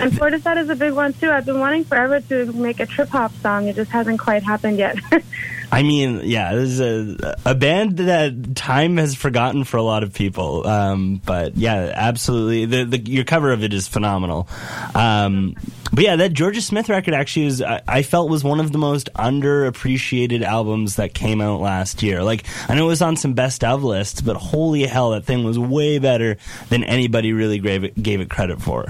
And 0.00 0.16
Florida 0.16 0.38
Portishead 0.38 0.58
is 0.58 0.68
a 0.68 0.76
big 0.76 0.92
one 0.92 1.12
too. 1.12 1.30
I've 1.30 1.46
been 1.46 1.58
wanting 1.58 1.84
forever 1.84 2.20
to 2.20 2.52
make 2.52 2.80
a 2.80 2.86
trip 2.86 3.08
hop 3.08 3.32
song. 3.36 3.66
It 3.66 3.76
just 3.76 3.90
hasn't 3.90 4.20
quite 4.20 4.42
happened 4.42 4.78
yet. 4.78 4.98
I 5.70 5.82
mean, 5.82 6.22
yeah, 6.24 6.54
this 6.54 6.70
is 6.70 6.80
a, 6.80 7.36
a 7.44 7.54
band 7.54 7.98
that 7.98 8.56
time 8.56 8.96
has 8.96 9.14
forgotten 9.14 9.64
for 9.64 9.76
a 9.76 9.82
lot 9.82 10.02
of 10.02 10.14
people. 10.14 10.66
Um, 10.66 11.20
but 11.24 11.56
yeah, 11.56 11.92
absolutely. 11.94 12.64
The, 12.64 12.84
the, 12.84 12.98
your 12.98 13.24
cover 13.24 13.52
of 13.52 13.62
it 13.62 13.74
is 13.74 13.86
phenomenal. 13.86 14.48
Um, 14.94 15.56
but 15.92 16.04
yeah, 16.04 16.16
that 16.16 16.32
Jorja 16.32 16.62
Smith 16.62 16.88
record 16.88 17.12
actually 17.12 17.46
is, 17.46 17.62
I, 17.62 17.82
I 17.86 18.02
felt 18.02 18.30
was 18.30 18.42
one 18.42 18.60
of 18.60 18.72
the 18.72 18.78
most 18.78 19.10
underappreciated 19.14 20.42
albums 20.42 20.96
that 20.96 21.12
came 21.12 21.42
out 21.42 21.60
last 21.60 22.02
year. 22.02 22.22
Like, 22.22 22.46
I 22.68 22.74
know 22.74 22.84
it 22.84 22.88
was 22.88 23.02
on 23.02 23.16
some 23.16 23.34
best 23.34 23.62
of 23.62 23.84
lists, 23.84 24.22
but 24.22 24.36
holy 24.36 24.86
hell, 24.86 25.10
that 25.10 25.24
thing 25.24 25.44
was 25.44 25.58
way 25.58 25.98
better 25.98 26.38
than 26.70 26.82
anybody 26.82 27.32
really 27.32 27.58
gave 27.58 27.84
it, 27.84 28.00
gave 28.00 28.20
it 28.20 28.30
credit 28.30 28.62
for. 28.62 28.86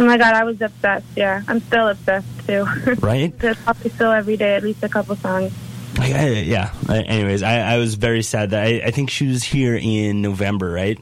Oh 0.00 0.06
my 0.06 0.16
god, 0.16 0.34
I 0.34 0.44
was 0.44 0.60
obsessed. 0.60 1.06
Yeah, 1.14 1.42
I'm 1.46 1.60
still 1.60 1.88
obsessed 1.88 2.26
too. 2.46 2.66
Right? 3.00 3.36
Probably 3.38 3.90
still 3.90 4.10
every 4.10 4.36
day 4.36 4.56
at 4.56 4.62
least 4.62 4.82
a 4.82 4.88
couple 4.88 5.14
songs. 5.16 5.52
I, 5.98 6.28
yeah. 6.28 6.72
Anyways, 6.88 7.42
I, 7.42 7.74
I 7.74 7.76
was 7.76 7.94
very 7.94 8.22
sad 8.22 8.50
that 8.50 8.66
I, 8.66 8.82
I 8.86 8.90
think 8.90 9.10
she 9.10 9.26
was 9.26 9.42
here 9.42 9.76
in 9.76 10.22
November, 10.22 10.70
right? 10.70 10.98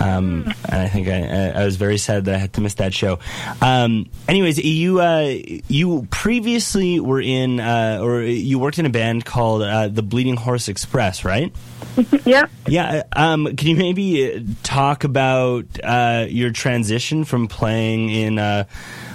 Um, 0.00 0.52
and 0.68 0.80
I 0.80 0.88
think 0.88 1.08
I, 1.08 1.50
I 1.50 1.64
was 1.64 1.76
very 1.76 1.98
sad 1.98 2.24
that 2.26 2.34
I 2.34 2.38
had 2.38 2.52
to 2.54 2.60
miss 2.60 2.74
that 2.74 2.94
show. 2.94 3.18
Um, 3.60 4.10
anyways, 4.28 4.58
you 4.58 5.00
uh, 5.00 5.34
you 5.68 6.06
previously 6.10 7.00
were 7.00 7.20
in 7.20 7.60
uh, 7.60 8.00
or 8.02 8.22
you 8.22 8.58
worked 8.58 8.78
in 8.78 8.86
a 8.86 8.90
band 8.90 9.24
called 9.24 9.62
uh, 9.62 9.88
the 9.88 10.02
Bleeding 10.02 10.36
Horse 10.36 10.68
Express, 10.68 11.24
right? 11.24 11.52
Yep. 12.24 12.50
Yeah. 12.66 13.02
Um, 13.14 13.54
can 13.56 13.68
you 13.68 13.76
maybe 13.76 14.34
uh, 14.34 14.40
talk 14.62 15.04
about 15.04 15.66
uh, 15.82 16.26
your 16.28 16.50
transition 16.50 17.24
from 17.24 17.48
playing 17.48 18.10
in, 18.10 18.38
uh, 18.38 18.64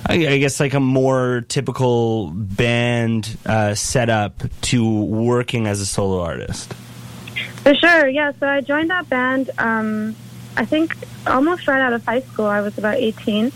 I, 0.05 0.13
I 0.27 0.37
guess, 0.37 0.59
like 0.59 0.73
a 0.73 0.79
more 0.79 1.43
typical 1.47 2.29
band 2.29 3.37
uh, 3.45 3.75
setup 3.75 4.43
to 4.61 5.01
working 5.03 5.67
as 5.67 5.81
a 5.81 5.85
solo 5.85 6.21
artist? 6.21 6.73
For 7.63 7.75
sure, 7.75 8.07
yeah. 8.07 8.31
So 8.39 8.47
I 8.47 8.61
joined 8.61 8.89
that 8.91 9.09
band, 9.09 9.49
um, 9.57 10.15
I 10.59 10.65
think 10.65 10.93
almost 11.25 11.67
right 11.69 11.79
out 11.79 11.93
of 11.93 12.05
high 12.05 12.19
school. 12.19 12.45
I 12.45 12.59
was 12.59 12.77
about 12.77 12.97
18. 12.97 13.51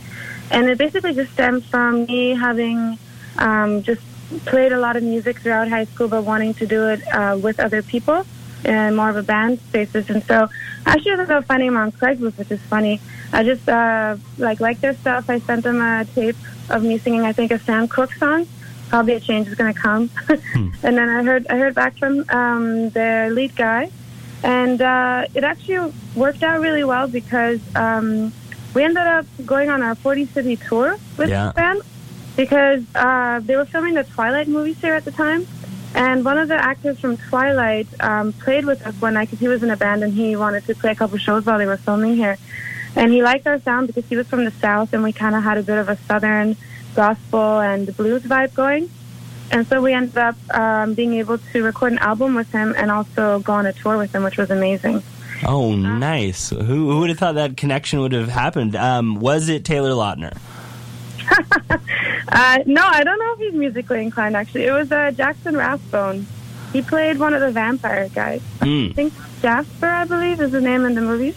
And 0.52 0.70
it 0.70 0.78
basically 0.78 1.14
just 1.14 1.34
stemmed 1.34 1.66
from 1.66 2.06
me 2.06 2.30
having 2.30 2.98
um, 3.38 3.84
just 3.84 4.02
played 4.46 4.72
a 4.72 4.80
lot 4.80 4.96
of 4.96 5.04
music 5.04 5.40
throughout 5.40 5.68
high 5.68 5.84
school, 5.84 6.08
but 6.08 6.24
wanting 6.24 6.54
to 6.56 6.66
do 6.66 6.88
it 6.88 7.02
uh, 7.14 7.38
with 7.42 7.60
other 7.60 7.84
people 7.84 8.26
in 8.64 8.96
more 8.96 9.10
of 9.10 9.18
a 9.18 9.24
band 9.24 9.60
basis. 9.74 10.10
And 10.10 10.24
so 10.24 10.48
I 10.86 10.94
actually 10.94 11.12
ended 11.12 11.32
up 11.32 11.44
finding 11.44 11.68
them 11.74 11.78
on 11.78 11.92
Craigslist, 11.92 12.38
which 12.38 12.52
is 12.52 12.62
funny. 12.62 13.02
I 13.34 13.44
just 13.44 13.68
uh, 13.68 14.16
like 14.38 14.62
liked 14.62 14.80
their 14.80 14.96
stuff. 14.96 15.30
I 15.30 15.40
sent 15.40 15.64
them 15.64 15.82
a 15.82 16.06
tape 16.06 16.38
of 16.70 16.84
me 16.84 16.98
singing, 17.00 17.24
I 17.24 17.34
think, 17.34 17.52
a 17.52 17.60
Sam 17.60 17.90
Cooke 17.90 18.14
song. 18.14 18.48
Probably 18.88 19.16
a 19.16 19.20
change 19.20 19.50
is 19.50 19.56
going 19.56 19.74
to 19.74 19.80
come. 19.80 20.10
and 20.30 20.98
then 20.98 21.10
I 21.10 21.24
heard 21.24 21.48
I 21.48 21.58
heard 21.58 21.76
back 21.76 21.98
from 21.98 22.24
um, 22.30 22.92
their 22.92 23.30
lead 23.30 23.58
guy, 23.58 23.92
and 24.44 24.82
uh, 24.82 25.26
it 25.34 25.44
actually 25.44 25.94
worked 26.16 26.44
out 26.44 26.60
really 26.60 26.84
well 26.84 27.08
because 27.08 27.60
um, 27.76 28.32
we 28.74 28.84
ended 28.84 28.98
up 29.08 29.26
going 29.46 29.70
on 29.70 29.82
our 29.82 29.96
40 29.96 30.26
city 30.28 30.56
tour 30.58 30.98
with 31.18 31.30
Yeah. 31.30 31.48
the 31.48 31.54
band 31.54 31.82
because 32.36 32.84
uh, 32.96 33.40
they 33.44 33.56
were 33.56 33.66
filming 33.66 33.94
the 33.94 34.04
Twilight 34.04 34.48
movies 34.48 34.80
here 34.82 34.94
at 34.96 35.06
the 35.06 35.12
time. 35.12 35.48
And 35.96 36.26
one 36.26 36.40
of 36.40 36.48
the 36.48 36.56
actors 36.56 37.00
from 37.00 37.18
Twilight 37.18 37.88
um, 38.00 38.34
played 38.34 38.66
with 38.66 38.86
us 38.86 38.96
one 39.00 39.14
night 39.14 39.26
because 39.30 39.40
he 39.40 39.48
was 39.48 39.62
in 39.62 39.70
a 39.70 39.78
band 39.78 40.04
and 40.04 40.12
he 40.12 40.36
wanted 40.36 40.66
to 40.66 40.74
play 40.76 40.92
a 40.92 40.96
couple 40.96 41.18
shows 41.20 41.46
while 41.46 41.60
they 41.60 41.68
were 41.68 41.78
filming 41.78 42.16
here. 42.16 42.38
And 42.96 43.12
he 43.12 43.22
liked 43.22 43.46
our 43.48 43.60
sound 43.62 43.88
because 43.88 44.06
he 44.08 44.16
was 44.16 44.28
from 44.28 44.44
the 44.44 44.52
South 44.52 44.92
and 44.94 45.04
we 45.04 45.14
kind 45.14 45.36
of 45.36 45.44
had 45.44 45.58
a 45.60 45.64
bit 45.64 45.78
of 45.78 45.90
a 45.90 45.96
Southern 46.08 46.58
gospel 46.96 47.60
and 47.60 47.96
blues 47.96 48.24
vibe 48.24 48.54
going. 48.56 48.90
And 49.54 49.68
so 49.68 49.82
we 49.82 49.94
ended 49.94 50.18
up 50.18 50.36
um, 50.54 50.96
being 50.96 51.14
able 51.14 51.38
to 51.38 51.64
record 51.64 51.92
an 51.94 52.00
album 52.00 52.34
with 52.34 52.52
him 52.52 52.74
and 52.76 52.90
also 52.90 53.40
go 53.40 53.54
on 53.54 53.66
a 53.68 53.74
tour 53.74 53.98
with 53.98 54.14
him, 54.14 54.24
which 54.24 54.38
was 54.38 54.50
amazing. 54.50 55.04
Oh, 55.46 55.76
nice. 55.76 56.50
Who, 56.50 56.58
who 56.64 57.00
would 57.00 57.10
have 57.10 57.20
thought 57.20 57.36
that 57.36 57.56
connection 57.56 58.00
would 58.00 58.14
have 58.14 58.30
happened? 58.30 58.76
Um, 58.76 59.20
was 59.20 59.50
it 59.50 59.64
Taylor 59.64 59.92
Lautner? 59.92 60.36
Uh, 62.34 62.60
no, 62.66 62.82
I 62.84 63.04
don't 63.04 63.20
know 63.20 63.34
if 63.34 63.40
he's 63.40 63.54
musically 63.54 64.02
inclined, 64.02 64.36
actually. 64.36 64.66
It 64.66 64.72
was 64.72 64.92
uh, 64.92 65.12
Jackson 65.12 65.56
Rathbone. 65.56 66.26
He 66.72 66.82
played 66.82 67.20
one 67.20 67.34
of 67.36 67.42
the 67.42 67.52
vampire 67.52 68.10
guys. 68.10 68.42
Hmm. 68.60 68.88
I 68.90 68.94
think 68.94 69.14
Jasper, 69.42 69.86
I 69.86 70.06
believe, 70.06 70.42
is 70.42 70.52
the 70.52 70.62
name 70.62 70.86
in 70.86 70.96
the 70.96 71.02
movies. 71.02 71.36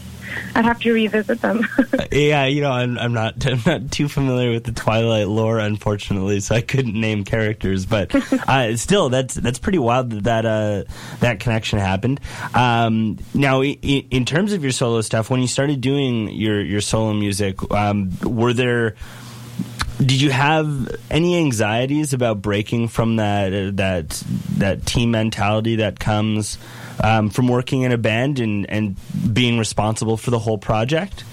I'd 0.55 0.65
have 0.65 0.81
to 0.81 0.93
revisit 0.93 1.41
them. 1.41 1.67
Yeah, 2.13 2.47
you 2.47 2.63
know, 2.63 2.71
I'm, 2.71 2.97
I'm 2.99 3.13
not 3.13 3.45
I'm 3.51 3.61
not 3.67 3.91
too 3.91 4.09
familiar 4.09 4.51
with 4.53 4.65
the 4.65 4.73
Twilight 4.73 5.29
lore, 5.29 5.59
unfortunately, 5.59 6.41
so 6.41 6.55
I 6.55 6.61
couldn't 6.63 6.99
name 6.99 7.25
characters. 7.25 7.85
But 7.85 8.15
uh, 8.49 8.77
still, 8.77 9.09
that's 9.11 9.35
that's 9.35 9.59
pretty 9.59 9.79
wild 9.79 10.11
that 10.11 10.23
that, 10.25 10.47
uh, 10.47 10.85
that 11.21 11.41
connection 11.41 11.79
happened. 11.79 12.21
Um, 12.55 13.19
now, 13.35 13.61
i- 13.63 13.77
i- 13.85 14.07
in 14.11 14.25
terms 14.25 14.53
of 14.53 14.63
your 14.63 14.73
solo 14.73 15.01
stuff, 15.03 15.29
when 15.31 15.41
you 15.41 15.49
started 15.49 15.81
doing 15.81 16.29
your 16.31 16.61
your 16.63 16.81
solo 16.81 17.13
music, 17.13 17.57
um, 17.73 18.11
were 18.23 18.53
there 18.53 18.95
did 19.99 20.21
you 20.21 20.31
have 20.31 20.95
any 21.11 21.39
anxieties 21.39 22.13
about 22.13 22.41
breaking 22.43 22.89
from 22.89 23.17
that 23.17 23.53
uh, 23.53 23.71
that 23.75 24.23
that 24.59 24.87
team 24.87 25.11
mentality 25.11 25.77
that 25.77 25.99
comes 25.99 26.57
um, 27.03 27.31
from 27.31 27.49
working 27.49 27.83
in 27.83 27.93
a 27.93 27.99
band 27.99 28.39
and 28.39 28.69
and 28.71 28.97
being 29.33 29.59
responsible 29.59 30.17
for 30.17 30.31
the 30.31 30.39
whole 30.39 30.59
project? 30.59 31.25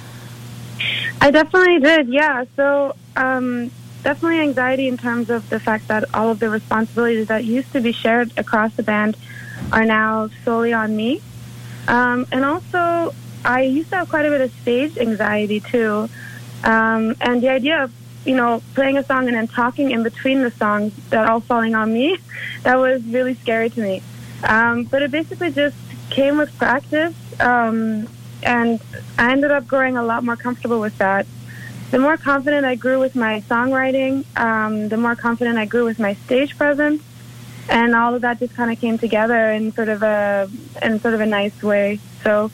I 1.21 1.31
definitely 1.31 1.79
did, 1.79 2.09
yeah. 2.09 2.45
So, 2.55 2.95
um, 3.15 3.71
definitely 4.03 4.41
anxiety 4.41 4.87
in 4.87 4.97
terms 4.97 5.29
of 5.29 5.49
the 5.49 5.59
fact 5.59 5.87
that 5.87 6.13
all 6.13 6.29
of 6.29 6.39
the 6.39 6.49
responsibilities 6.49 7.27
that 7.27 7.45
used 7.45 7.71
to 7.73 7.81
be 7.81 7.93
shared 7.93 8.31
across 8.37 8.73
the 8.75 8.83
band 8.83 9.15
are 9.71 9.85
now 9.85 10.29
solely 10.43 10.73
on 10.73 10.95
me. 10.95 11.21
Um, 11.87 12.25
and 12.31 12.43
also, 12.43 13.13
I 13.45 13.61
used 13.61 13.89
to 13.91 13.97
have 13.97 14.09
quite 14.09 14.25
a 14.25 14.29
bit 14.29 14.41
of 14.41 14.51
stage 14.61 14.97
anxiety 14.97 15.59
too. 15.59 16.09
Um, 16.63 17.15
and 17.21 17.41
the 17.41 17.49
idea 17.49 17.83
of, 17.83 17.93
you 18.25 18.35
know, 18.35 18.61
playing 18.73 18.97
a 18.97 19.03
song 19.03 19.27
and 19.27 19.35
then 19.35 19.47
talking 19.47 19.91
in 19.91 20.03
between 20.03 20.41
the 20.41 20.51
songs 20.51 20.93
that 21.09 21.27
all 21.27 21.39
falling 21.39 21.75
on 21.75 21.93
me, 21.93 22.17
that 22.63 22.77
was 22.77 23.03
really 23.05 23.35
scary 23.35 23.69
to 23.69 23.81
me. 23.81 24.01
Um, 24.43 24.83
but 24.83 25.01
it 25.01 25.11
basically 25.11 25.51
just 25.51 25.75
came 26.09 26.37
with 26.37 26.55
practice. 26.57 27.15
Um, 27.39 28.07
and 28.43 28.81
I 29.17 29.31
ended 29.31 29.51
up 29.51 29.67
growing 29.67 29.97
a 29.97 30.03
lot 30.03 30.23
more 30.23 30.35
comfortable 30.35 30.79
with 30.79 30.97
that. 30.97 31.25
The 31.91 31.99
more 31.99 32.17
confident 32.17 32.65
I 32.65 32.75
grew 32.75 32.99
with 32.99 33.15
my 33.15 33.41
songwriting, 33.41 34.25
um, 34.37 34.89
the 34.89 34.97
more 34.97 35.15
confident 35.15 35.57
I 35.57 35.65
grew 35.65 35.85
with 35.85 35.99
my 35.99 36.15
stage 36.15 36.57
presence, 36.57 37.03
and 37.69 37.95
all 37.95 38.15
of 38.15 38.21
that 38.21 38.39
just 38.39 38.55
kind 38.55 38.71
of 38.71 38.79
came 38.79 38.97
together 38.97 39.51
in 39.51 39.71
sort 39.73 39.89
of 39.89 40.01
a 40.01 40.49
in 40.81 40.99
sort 40.99 41.13
of 41.13 41.21
a 41.21 41.25
nice 41.25 41.61
way. 41.61 41.99
So, 42.23 42.51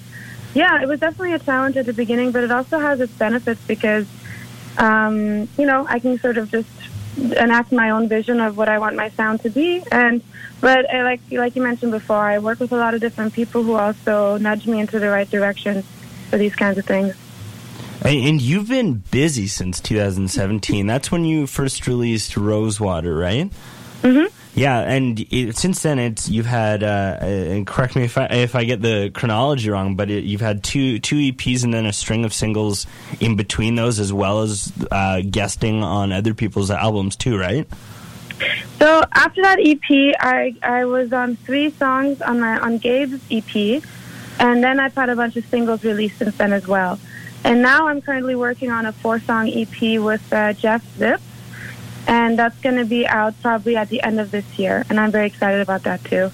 yeah, 0.54 0.82
it 0.82 0.88
was 0.88 1.00
definitely 1.00 1.34
a 1.34 1.40
challenge 1.40 1.78
at 1.78 1.86
the 1.86 1.94
beginning, 1.94 2.32
but 2.32 2.44
it 2.44 2.52
also 2.52 2.80
has 2.80 3.00
its 3.00 3.14
benefits 3.14 3.62
because, 3.66 4.08
um, 4.78 5.48
you 5.58 5.66
know, 5.66 5.86
I 5.88 6.00
can 6.00 6.20
sort 6.20 6.38
of 6.38 6.52
just 6.52 6.70
enact 7.18 7.72
my 7.72 7.89
own 7.89 8.07
vision 8.07 8.39
of 8.39 8.57
what 8.57 8.70
I 8.70 8.80
want 8.80 8.95
my 8.95 9.10
sound 9.10 9.41
to 9.41 9.49
be. 9.49 9.84
And 9.91 10.22
but 10.62 10.93
uh, 10.93 11.03
like 11.03 11.22
like 11.32 11.55
you 11.55 11.62
mentioned 11.62 11.91
before, 11.91 12.18
I 12.18 12.39
work 12.39 12.60
with 12.60 12.72
a 12.72 12.78
lot 12.78 12.93
of 12.93 13.01
different 13.01 13.34
people 13.34 13.64
who 13.64 13.74
also 13.74 14.38
nudge 14.38 14.68
me 14.68 14.80
into 14.80 14.99
the 14.99 15.10
right 15.10 15.30
direction 15.30 15.84
for 16.30 16.38
these 16.38 16.55
kinds 16.55 16.78
of 16.78 16.86
things. 16.86 17.16
And, 18.01 18.41
you've 18.41 18.70
been 18.70 19.03
busy 19.12 19.47
since 19.47 19.82
2017. 19.82 20.88
That's 20.88 21.12
when 21.12 21.26
you 21.26 21.47
first 21.47 21.86
released 21.86 22.38
Rosewater, 22.38 23.14
right? 23.14 23.51
Mhm. 24.01 24.32
Yeah, 24.56 24.80
and 24.80 25.20
it, 25.32 25.56
since 25.58 25.84
then, 25.84 26.00
it's 26.00 26.28
you've 26.28 26.45
had. 26.45 26.84
Uh, 26.84 27.18
and 27.22 27.68
correct 27.68 27.95
me 27.95 28.04
if 28.04 28.18
I 28.18 28.26
if 28.26 28.56
I 28.56 28.64
get 28.64 28.82
the 28.82 29.12
chronology 29.14 29.70
wrong, 29.70 29.95
but 29.95 30.10
it, 30.10 30.24
you've 30.24 30.41
had 30.41 30.64
two 30.64 31.00
two 31.00 31.16
EPs 31.16 31.64
and 31.64 31.74
then 31.74 31.86
a 31.86 31.93
string 31.93 32.26
of 32.26 32.34
singles 32.34 32.88
in 33.20 33.36
between 33.36 33.76
those, 33.76 34.00
as 34.00 34.12
well 34.12 34.41
as 34.41 34.74
uh, 34.91 35.22
guesting 35.30 35.84
on 35.84 36.12
other 36.12 36.34
people's 36.34 36.72
albums 36.72 37.16
too, 37.16 37.38
right? 37.38 37.68
So 38.80 39.04
after 39.14 39.41
that 39.43 39.60
EP, 39.60 40.16
I 40.20 40.56
I 40.64 40.86
was 40.86 41.14
on 41.14 41.36
three 41.36 41.70
songs 41.70 42.22
on 42.22 42.39
my 42.39 42.60
on 42.60 42.80
Gabe's 42.80 43.22
EP, 43.30 43.84
and 44.39 44.64
then 44.64 44.80
I've 44.80 44.95
had 44.95 45.10
a 45.10 45.16
bunch 45.16 45.36
of 45.38 45.45
singles 45.45 45.84
released 45.84 46.18
since 46.18 46.36
then 46.38 46.54
as 46.54 46.68
well. 46.68 47.00
And 47.43 47.62
now 47.62 47.88
I'm 47.88 48.02
currently 48.02 48.36
working 48.36 48.72
on 48.72 48.86
a 48.86 48.91
four 48.91 49.20
song 49.20 49.50
EP 49.50 50.00
with 50.02 50.34
uh, 50.34 50.54
Jeff 50.54 50.84
Zip. 50.97 51.22
And 52.10 52.39
that's 52.39 52.60
going 52.60 52.76
to 52.76 52.86
be 52.86 53.07
out 53.07 53.39
probably 53.41 53.78
at 53.78 53.88
the 53.89 54.01
end 54.01 54.20
of 54.20 54.32
this 54.32 54.57
year. 54.57 54.84
And 54.89 54.99
I'm 54.99 55.12
very 55.12 55.28
excited 55.28 55.62
about 55.62 55.84
that 55.84 56.03
too. 56.03 56.32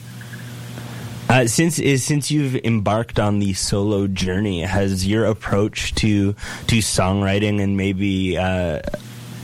Uh, 1.28 1.46
since 1.48 1.80
is 1.80 2.04
since 2.04 2.32
you've 2.32 2.56
embarked 2.64 3.20
on 3.20 3.40
the 3.40 3.54
solo 3.54 4.08
journey, 4.08 4.62
has 4.62 5.06
your 5.06 5.26
approach 5.26 5.94
to 5.96 6.34
to 6.68 6.78
songwriting 6.78 7.62
and 7.62 7.76
maybe 7.76 8.38
uh, 8.38 8.80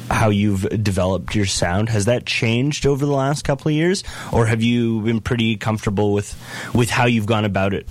how 0.10 0.30
you've 0.30 0.62
developed 0.84 1.36
your 1.36 1.46
sound 1.46 1.90
has 1.90 2.06
that 2.06 2.26
changed 2.26 2.86
over 2.86 3.06
the 3.06 3.12
last 3.12 3.44
couple 3.44 3.70
of 3.70 3.76
years, 3.76 4.04
or 4.32 4.46
have 4.46 4.62
you 4.62 5.02
been 5.02 5.20
pretty 5.20 5.58
comfortable 5.58 6.14
with 6.14 6.40
with 6.74 6.90
how 6.90 7.08
you've 7.08 7.26
gone 7.26 7.46
about 7.46 7.74
it? 7.74 7.90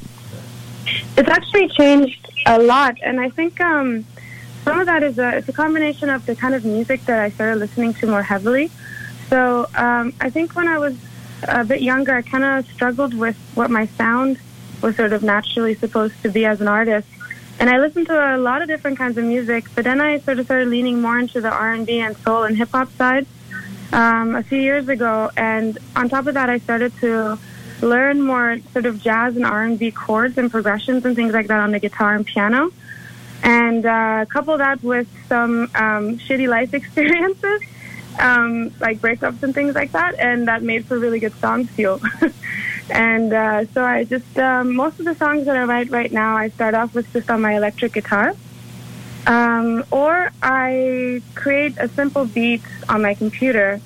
It's 1.18 1.28
actually 1.28 1.68
changed 1.68 2.26
a 2.47 2.59
lot, 2.59 2.95
and 3.03 3.20
I 3.20 3.28
think 3.28 3.61
um, 3.61 4.07
some 4.64 4.80
of 4.80 4.86
that 4.86 5.02
is 5.02 5.18
a 5.18 5.36
it's 5.38 5.48
a 5.48 5.52
combination 5.52 6.11
of 6.11 6.26
the 6.26 6.36
kind 6.36 6.54
of 6.54 6.64
music 6.64 7.04
that 7.06 7.18
I 7.18 7.30
started 7.30 7.58
listening 7.58 7.94
to 7.94 8.06
more 8.06 8.22
heavily. 8.22 8.70
So 9.28 9.66
um, 9.74 10.12
I 10.20 10.30
think 10.30 10.54
when 10.54 10.68
I 10.68 10.78
was 10.78 10.96
a 11.44 11.64
bit 11.64 11.82
younger, 11.82 12.14
I 12.14 12.22
kind 12.22 12.44
of 12.44 12.66
struggled 12.70 13.14
with 13.14 13.36
what 13.54 13.70
my 13.70 13.86
sound 13.86 14.38
was 14.82 14.96
sort 14.96 15.12
of 15.12 15.22
naturally 15.22 15.74
supposed 15.74 16.20
to 16.22 16.28
be 16.28 16.44
as 16.44 16.61
an 16.61 16.68
artist. 16.68 17.08
And 17.58 17.68
I 17.68 17.78
listened 17.78 18.06
to 18.06 18.36
a 18.36 18.38
lot 18.38 18.62
of 18.62 18.68
different 18.68 18.98
kinds 18.98 19.18
of 19.18 19.24
music, 19.24 19.66
but 19.74 19.84
then 19.84 20.00
I 20.00 20.18
sort 20.20 20.38
of 20.38 20.46
started 20.46 20.68
leaning 20.68 21.00
more 21.00 21.18
into 21.18 21.40
the 21.40 21.50
R&B 21.50 22.00
and 22.00 22.16
soul 22.18 22.44
and 22.44 22.56
hip 22.56 22.70
hop 22.70 22.90
side 22.92 23.26
um, 23.92 24.34
a 24.34 24.42
few 24.42 24.58
years 24.58 24.88
ago. 24.88 25.30
And 25.36 25.78
on 25.94 26.08
top 26.08 26.26
of 26.26 26.34
that, 26.34 26.48
I 26.48 26.58
started 26.58 26.96
to 27.00 27.38
learn 27.82 28.22
more 28.22 28.58
sort 28.72 28.86
of 28.86 29.00
jazz 29.00 29.36
and 29.36 29.44
R&B 29.44 29.90
chords 29.90 30.38
and 30.38 30.50
progressions 30.50 31.04
and 31.04 31.14
things 31.14 31.32
like 31.32 31.48
that 31.48 31.61
on 31.61 31.70
the 31.72 31.78
guitar 31.78 32.14
and 32.14 32.26
piano. 32.26 32.70
And 33.43 33.86
uh, 33.86 34.26
couple 34.26 34.59
that 34.59 34.82
with 34.82 35.09
some 35.28 35.70
um, 35.74 36.18
shitty 36.18 36.49
life 36.49 36.74
experiences 36.80 37.62
um, 38.18 38.72
like 38.80 38.99
breakups 38.99 39.43
and 39.43 39.55
things 39.55 39.74
like 39.74 39.93
that, 39.93 40.18
and 40.18 40.49
that 40.49 40.62
made 40.62 40.84
for 40.86 40.99
really 40.99 41.20
good 41.20 41.34
songs 41.41 41.68
too. 41.76 42.01
and 42.91 43.32
uh, 43.32 43.66
so 43.66 43.84
I 43.84 44.05
just 44.05 44.38
um, 44.38 44.74
most 44.74 44.99
of 44.99 45.07
the 45.07 45.14
songs 45.14 45.47
that 45.47 45.57
I 45.57 45.64
write 45.64 45.91
right 45.91 46.11
now, 46.11 46.36
I 46.36 46.49
start 46.51 46.74
off 46.74 46.95
with 46.95 47.11
just 47.12 47.30
on 47.30 47.41
my 47.41 47.57
electric 47.57 47.93
guitar, 47.93 48.34
um, 49.26 49.84
or 49.91 50.30
I 50.43 51.22
create 51.34 51.76
a 51.78 51.88
simple 51.88 52.24
beat 52.24 52.62
on 52.88 53.03
my 53.03 53.14
computer. 53.14 53.80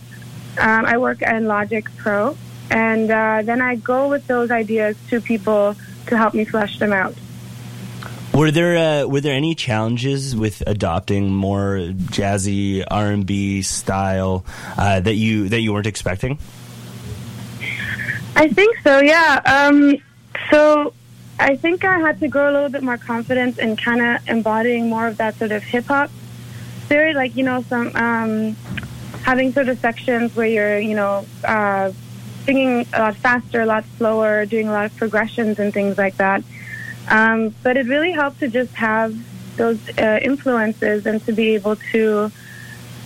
Um, 0.58 0.86
I 0.86 0.98
work 0.98 1.22
in 1.22 1.46
Logic 1.46 1.84
Pro, 1.96 2.36
and 2.70 3.10
uh, 3.10 3.42
then 3.44 3.60
I 3.60 3.76
go 3.76 4.08
with 4.08 4.26
those 4.26 4.50
ideas 4.50 4.96
to 5.10 5.20
people 5.20 5.76
to 6.06 6.16
help 6.16 6.34
me 6.34 6.44
flesh 6.44 6.78
them 6.78 6.92
out. 6.92 7.14
Were 8.34 8.50
there 8.50 8.76
uh, 8.76 9.06
were 9.06 9.20
there 9.20 9.34
any 9.34 9.54
challenges 9.54 10.34
with 10.34 10.60
adopting 10.66 11.32
more 11.32 11.78
jazzy 12.10 12.84
R 12.90 13.12
and 13.12 13.24
B 13.24 13.62
style 13.62 14.44
uh, 14.76 14.98
that 14.98 15.14
you 15.14 15.48
that 15.50 15.60
you 15.60 15.72
weren't 15.72 15.86
expecting? 15.86 16.38
I 18.34 18.48
think 18.48 18.76
so. 18.82 18.98
Yeah. 18.98 19.40
Um, 19.46 19.98
so 20.50 20.92
I 21.38 21.54
think 21.54 21.84
I 21.84 22.00
had 22.00 22.18
to 22.18 22.28
grow 22.28 22.50
a 22.50 22.52
little 22.52 22.70
bit 22.70 22.82
more 22.82 22.98
confidence 22.98 23.58
in 23.58 23.76
kind 23.76 24.02
of 24.02 24.28
embodying 24.28 24.88
more 24.88 25.06
of 25.06 25.16
that 25.18 25.36
sort 25.36 25.52
of 25.52 25.62
hip 25.62 25.84
hop 25.84 26.10
theory, 26.88 27.14
like 27.14 27.36
you 27.36 27.44
know, 27.44 27.62
some 27.62 27.94
um, 27.94 28.56
having 29.22 29.52
sort 29.52 29.68
of 29.68 29.78
sections 29.78 30.34
where 30.34 30.48
you're 30.48 30.78
you 30.80 30.96
know 30.96 31.24
uh, 31.44 31.92
singing 32.44 32.84
a 32.92 32.98
lot 32.98 33.14
faster, 33.14 33.60
a 33.60 33.66
lot 33.66 33.84
slower, 33.96 34.44
doing 34.44 34.66
a 34.66 34.72
lot 34.72 34.86
of 34.86 34.96
progressions 34.96 35.60
and 35.60 35.72
things 35.72 35.96
like 35.96 36.16
that. 36.16 36.42
Um, 37.08 37.54
but 37.62 37.76
it 37.76 37.86
really 37.86 38.12
helped 38.12 38.40
to 38.40 38.48
just 38.48 38.72
have 38.74 39.14
those 39.56 39.78
uh, 39.98 40.18
influences 40.22 41.06
and 41.06 41.24
to 41.26 41.32
be 41.32 41.54
able 41.54 41.76
to 41.92 42.30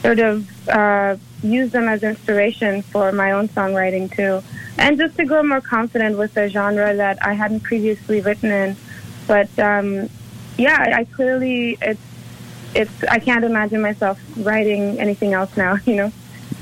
sort 0.02 0.18
of 0.20 0.68
uh, 0.68 1.16
use 1.42 1.72
them 1.72 1.88
as 1.88 2.02
inspiration 2.02 2.82
for 2.82 3.12
my 3.12 3.32
own 3.32 3.48
songwriting 3.48 4.14
too. 4.14 4.42
And 4.78 4.96
just 4.96 5.16
to 5.16 5.24
grow 5.24 5.42
more 5.42 5.60
confident 5.60 6.16
with 6.16 6.36
a 6.36 6.48
genre 6.48 6.94
that 6.94 7.18
I 7.24 7.34
hadn't 7.34 7.60
previously 7.60 8.20
written 8.20 8.50
in. 8.50 8.76
But 9.26 9.56
um, 9.58 10.08
yeah, 10.56 10.94
I, 10.96 11.04
clearly, 11.04 11.76
it's, 11.82 12.00
it's, 12.74 13.04
I 13.04 13.18
can't 13.18 13.44
imagine 13.44 13.82
myself 13.82 14.20
writing 14.36 15.00
anything 15.00 15.32
else 15.32 15.56
now, 15.56 15.76
you 15.84 15.96
know? 15.96 16.12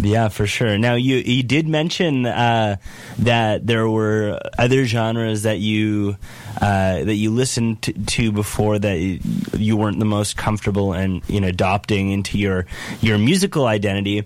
Yeah, 0.03 0.29
for 0.29 0.47
sure. 0.47 0.77
Now 0.77 0.95
you 0.95 1.17
you 1.17 1.43
did 1.43 1.67
mention 1.67 2.27
uh, 2.27 2.77
that 3.19 3.67
there 3.67 3.89
were 3.89 4.39
other 4.59 4.85
genres 4.85 5.45
that 5.45 5.59
you 5.59 6.17
uh, 6.61 7.05
that 7.05 7.15
you 7.15 7.31
listened 7.31 7.83
to, 8.09 8.33
before 8.33 8.79
that 8.79 8.99
you 8.99 9.77
weren't 9.77 9.99
the 9.99 10.05
most 10.05 10.37
comfortable 10.37 10.93
in 10.93 11.23
in 11.29 11.45
adopting 11.45 12.11
into 12.11 12.39
your 12.39 12.67
your 13.01 13.19
musical 13.19 13.67
identity. 13.67 14.25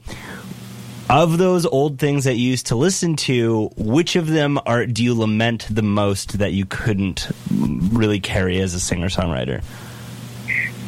Of 1.08 1.38
those 1.38 1.66
old 1.66 1.98
things 1.98 2.22
that 2.22 2.34
you 2.36 2.50
used 2.50 2.66
to 2.66 2.76
listen 2.76 3.16
to, 3.16 3.72
which 3.76 4.14
of 4.14 4.28
them 4.28 4.60
are 4.64 4.86
do 4.86 5.02
you 5.02 5.14
lament 5.14 5.66
the 5.68 5.82
most 5.82 6.38
that 6.38 6.52
you 6.52 6.64
couldn't 6.66 7.28
really 7.50 8.20
carry 8.20 8.60
as 8.60 8.74
a 8.74 8.80
singer 8.80 9.08
songwriter? 9.08 9.62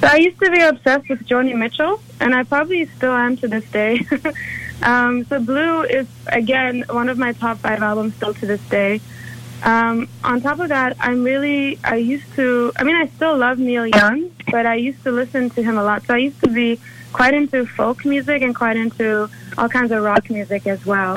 So 0.01 0.09
I 0.09 0.17
used 0.17 0.39
to 0.41 0.51
be 0.51 0.61
obsessed 0.61 1.09
with 1.09 1.27
Joni 1.27 1.57
Mitchell, 1.57 2.01
and 2.21 2.35
I 2.35 2.43
probably 2.45 2.87
still 2.87 3.13
am 3.13 3.37
to 3.39 3.49
this 3.49 3.69
day. 3.71 4.07
Um, 4.83 5.25
so 5.25 5.39
Blue 5.41 5.83
is 5.83 6.09
again 6.27 6.85
one 6.91 7.09
of 7.09 7.19
my 7.19 7.33
top 7.33 7.59
five 7.59 7.83
albums 7.83 8.15
still 8.17 8.35
to 8.35 8.47
this 8.47 8.61
day. 8.69 9.01
Um, 9.63 10.09
on 10.25 10.41
top 10.41 10.59
of 10.59 10.71
that, 10.71 10.97
I'm 10.99 11.23
really 11.23 11.79
I 11.85 11.97
used 11.97 12.33
to 12.35 12.73
I 12.77 12.83
mean 12.85 12.97
I 12.97 13.07
still 13.07 13.37
love 13.37 13.59
Neil 13.59 13.87
Young, 13.87 14.31
but 14.51 14.67
I 14.67 14.75
used 14.75 15.03
to 15.05 15.13
listen 15.13 15.51
to 15.51 15.63
him 15.63 15.79
a 15.79 15.85
lot. 15.85 16.05
So 16.07 16.15
I 16.15 16.19
used 16.19 16.41
to 16.41 16.51
be 16.51 16.81
quite 17.13 17.35
into 17.35 17.65
folk 17.67 18.05
music 18.05 18.43
and 18.43 18.55
quite 18.55 18.77
into 18.77 19.31
all 19.57 19.69
kinds 19.69 19.93
of 19.93 20.03
rock 20.03 20.31
music 20.31 20.67
as 20.67 20.85
well. 20.85 21.17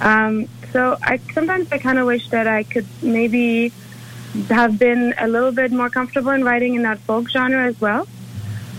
Um, 0.00 0.48
so 0.72 0.98
I 1.02 1.18
sometimes 1.32 1.70
I 1.70 1.78
kind 1.78 1.98
of 1.98 2.06
wish 2.06 2.28
that 2.30 2.46
I 2.46 2.64
could 2.64 2.86
maybe 3.02 3.72
have 4.50 4.78
been 4.78 5.14
a 5.18 5.28
little 5.28 5.52
bit 5.52 5.70
more 5.70 5.88
comfortable 5.88 6.32
in 6.32 6.44
writing 6.44 6.74
in 6.74 6.82
that 6.82 6.98
folk 7.00 7.30
genre 7.30 7.66
as 7.66 7.80
well. 7.80 8.08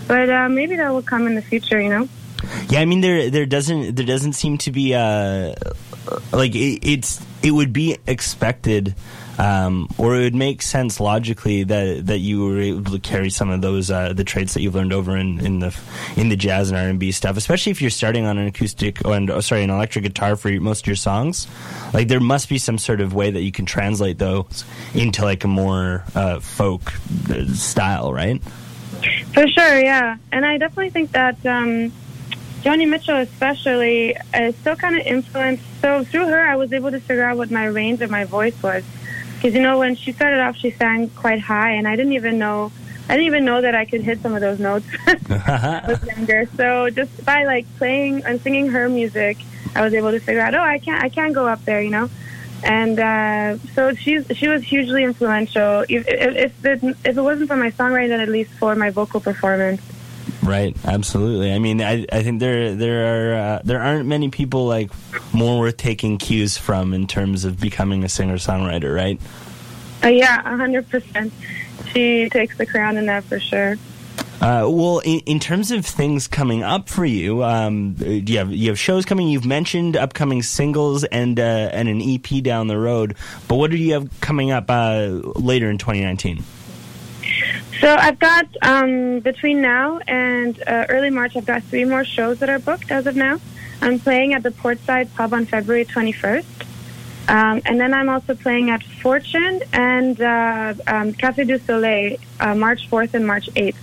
But 0.06 0.30
uh, 0.30 0.48
maybe 0.48 0.76
that 0.76 0.90
will 0.90 1.02
come 1.02 1.26
in 1.26 1.34
the 1.34 1.42
future, 1.42 1.80
you 1.80 1.88
know. 1.88 2.08
Yeah, 2.68 2.80
I 2.80 2.84
mean 2.84 3.00
there 3.00 3.30
there 3.30 3.46
doesn't 3.46 3.96
there 3.96 4.06
doesn't 4.06 4.34
seem 4.34 4.58
to 4.58 4.72
be 4.72 4.94
uh 4.94 5.54
like 6.32 6.54
it, 6.54 6.80
it's 6.82 7.24
it 7.42 7.50
would 7.52 7.72
be 7.72 7.96
expected 8.06 8.94
um, 9.38 9.88
or 9.98 10.16
it 10.16 10.22
would 10.24 10.34
make 10.34 10.62
sense 10.62 10.98
logically 10.98 11.62
that 11.62 12.06
that 12.06 12.18
you 12.18 12.44
were 12.44 12.60
able 12.60 12.90
to 12.90 12.98
carry 12.98 13.30
some 13.30 13.50
of 13.50 13.62
those 13.62 13.90
uh, 13.90 14.12
the 14.12 14.24
traits 14.24 14.54
that 14.54 14.62
you've 14.62 14.74
learned 14.74 14.92
over 14.92 15.16
in, 15.16 15.38
in 15.44 15.60
the 15.60 15.78
in 16.16 16.28
the 16.28 16.36
jazz 16.36 16.70
and 16.70 16.78
R 16.78 16.88
and 16.88 16.98
B 16.98 17.12
stuff, 17.12 17.36
especially 17.36 17.70
if 17.70 17.80
you're 17.80 17.90
starting 17.90 18.26
on 18.26 18.36
an 18.36 18.48
acoustic 18.48 19.04
and 19.04 19.30
oh, 19.30 19.40
sorry 19.40 19.62
an 19.62 19.70
electric 19.70 20.04
guitar 20.04 20.34
for 20.34 20.50
most 20.60 20.82
of 20.82 20.86
your 20.88 20.96
songs. 20.96 21.46
Like 21.94 22.08
there 22.08 22.20
must 22.20 22.48
be 22.48 22.58
some 22.58 22.78
sort 22.78 23.00
of 23.00 23.14
way 23.14 23.30
that 23.30 23.42
you 23.42 23.52
can 23.52 23.64
translate 23.64 24.18
those 24.18 24.64
into 24.92 25.22
like 25.22 25.44
a 25.44 25.48
more 25.48 26.04
uh, 26.16 26.40
folk 26.40 26.92
uh, 27.30 27.46
style, 27.54 28.12
right? 28.12 28.42
For 29.32 29.46
sure, 29.46 29.80
yeah, 29.80 30.16
and 30.32 30.44
I 30.44 30.58
definitely 30.58 30.90
think 30.90 31.12
that. 31.12 31.46
Um, 31.46 31.92
Joni 32.62 32.88
Mitchell, 32.88 33.18
especially, 33.18 34.16
is 34.34 34.56
still 34.56 34.76
kind 34.76 34.98
of 34.98 35.06
influenced. 35.06 35.62
So 35.80 36.04
through 36.04 36.26
her, 36.26 36.40
I 36.40 36.56
was 36.56 36.72
able 36.72 36.90
to 36.90 37.00
figure 37.00 37.24
out 37.24 37.36
what 37.36 37.50
my 37.50 37.66
range 37.66 38.02
of 38.02 38.10
my 38.10 38.24
voice 38.24 38.60
was. 38.62 38.84
Because 39.34 39.54
you 39.54 39.62
know, 39.62 39.78
when 39.78 39.94
she 39.94 40.12
started 40.12 40.40
off, 40.40 40.56
she 40.56 40.72
sang 40.72 41.10
quite 41.10 41.40
high, 41.40 41.72
and 41.72 41.86
I 41.86 41.94
didn't 41.94 42.14
even 42.14 42.38
know. 42.38 42.72
I 43.08 43.12
didn't 43.12 43.26
even 43.26 43.44
know 43.44 43.60
that 43.62 43.74
I 43.74 43.84
could 43.84 44.02
hit 44.02 44.20
some 44.20 44.34
of 44.34 44.40
those 44.40 44.58
notes. 44.58 44.86
I 45.06 45.84
was 45.86 46.04
younger, 46.16 46.46
so 46.56 46.90
just 46.90 47.24
by 47.24 47.44
like 47.44 47.64
playing 47.78 48.24
and 48.24 48.40
singing 48.40 48.68
her 48.68 48.88
music, 48.88 49.38
I 49.76 49.82
was 49.82 49.94
able 49.94 50.10
to 50.10 50.18
figure 50.18 50.42
out, 50.42 50.54
oh, 50.54 50.60
I 50.60 50.78
can't, 50.78 51.02
I 51.02 51.08
can't 51.08 51.32
go 51.32 51.46
up 51.46 51.64
there, 51.64 51.80
you 51.80 51.90
know. 51.90 52.10
And 52.64 52.98
uh, 52.98 53.58
so 53.74 53.94
she's 53.94 54.26
she 54.36 54.48
was 54.48 54.64
hugely 54.64 55.04
influential. 55.04 55.84
If, 55.88 56.08
if, 56.08 56.36
if, 56.36 56.64
it, 56.64 56.96
if 57.04 57.16
it 57.16 57.22
wasn't 57.22 57.48
for 57.48 57.56
my 57.56 57.70
songwriting, 57.70 58.08
then 58.08 58.20
at 58.20 58.28
least 58.28 58.50
for 58.54 58.74
my 58.74 58.90
vocal 58.90 59.20
performance. 59.20 59.80
Right, 60.48 60.74
absolutely. 60.86 61.52
I 61.52 61.58
mean, 61.58 61.82
I, 61.82 62.06
I 62.10 62.22
think 62.22 62.40
there 62.40 62.74
there 62.74 63.04
are 63.04 63.34
uh, 63.34 63.62
there 63.64 63.82
aren't 63.82 64.06
many 64.06 64.30
people 64.30 64.66
like 64.66 64.90
more 65.34 65.60
worth 65.60 65.76
taking 65.76 66.16
cues 66.16 66.56
from 66.56 66.94
in 66.94 67.06
terms 67.06 67.44
of 67.44 67.60
becoming 67.60 68.02
a 68.02 68.08
singer 68.08 68.36
songwriter, 68.36 68.94
right? 68.96 69.20
Uh, 70.02 70.08
yeah, 70.08 70.40
hundred 70.40 70.88
percent. 70.88 71.34
She 71.92 72.30
takes 72.30 72.56
the 72.56 72.64
crown 72.64 72.96
in 72.96 73.04
that 73.06 73.24
for 73.24 73.38
sure. 73.38 73.76
Uh, 74.40 74.64
well, 74.70 75.00
in, 75.00 75.18
in, 75.26 75.38
terms 75.38 75.70
of 75.70 75.84
things 75.84 76.26
coming 76.26 76.62
up 76.62 76.88
for 76.88 77.04
you, 77.04 77.44
um, 77.44 77.96
you 77.98 78.38
have 78.38 78.50
you 78.50 78.70
have 78.70 78.78
shows 78.78 79.04
coming. 79.04 79.28
You've 79.28 79.44
mentioned 79.44 79.98
upcoming 79.98 80.42
singles 80.42 81.04
and 81.04 81.38
uh, 81.38 81.42
and 81.72 81.90
an 81.90 82.00
EP 82.00 82.42
down 82.42 82.68
the 82.68 82.78
road. 82.78 83.16
But 83.48 83.56
what 83.56 83.70
do 83.70 83.76
you 83.76 83.92
have 83.92 84.08
coming 84.22 84.50
up 84.50 84.70
uh, 84.70 85.08
later 85.36 85.68
in 85.68 85.76
2019? 85.76 86.42
So 87.80 87.94
I've 87.94 88.18
got 88.18 88.46
um, 88.62 89.20
between 89.20 89.60
now 89.60 89.98
and 90.08 90.60
uh, 90.66 90.86
early 90.88 91.10
March, 91.10 91.36
I've 91.36 91.46
got 91.46 91.62
three 91.64 91.84
more 91.84 92.04
shows 92.04 92.38
that 92.40 92.48
are 92.48 92.58
booked 92.58 92.90
as 92.90 93.06
of 93.06 93.16
now. 93.16 93.38
I'm 93.80 94.00
playing 94.00 94.34
at 94.34 94.42
the 94.42 94.50
Portside 94.50 95.14
Pub 95.14 95.32
on 95.32 95.46
February 95.46 95.84
21st. 95.84 96.44
Um, 97.28 97.60
and 97.66 97.78
then 97.78 97.92
I'm 97.92 98.08
also 98.08 98.34
playing 98.34 98.70
at 98.70 98.82
Fortune 98.82 99.60
and 99.72 100.20
uh, 100.20 100.74
um, 100.86 101.12
Cafe 101.12 101.44
du 101.44 101.58
Soleil 101.58 102.16
uh, 102.40 102.54
March 102.54 102.88
4th 102.90 103.14
and 103.14 103.26
March 103.26 103.48
8th. 103.54 103.76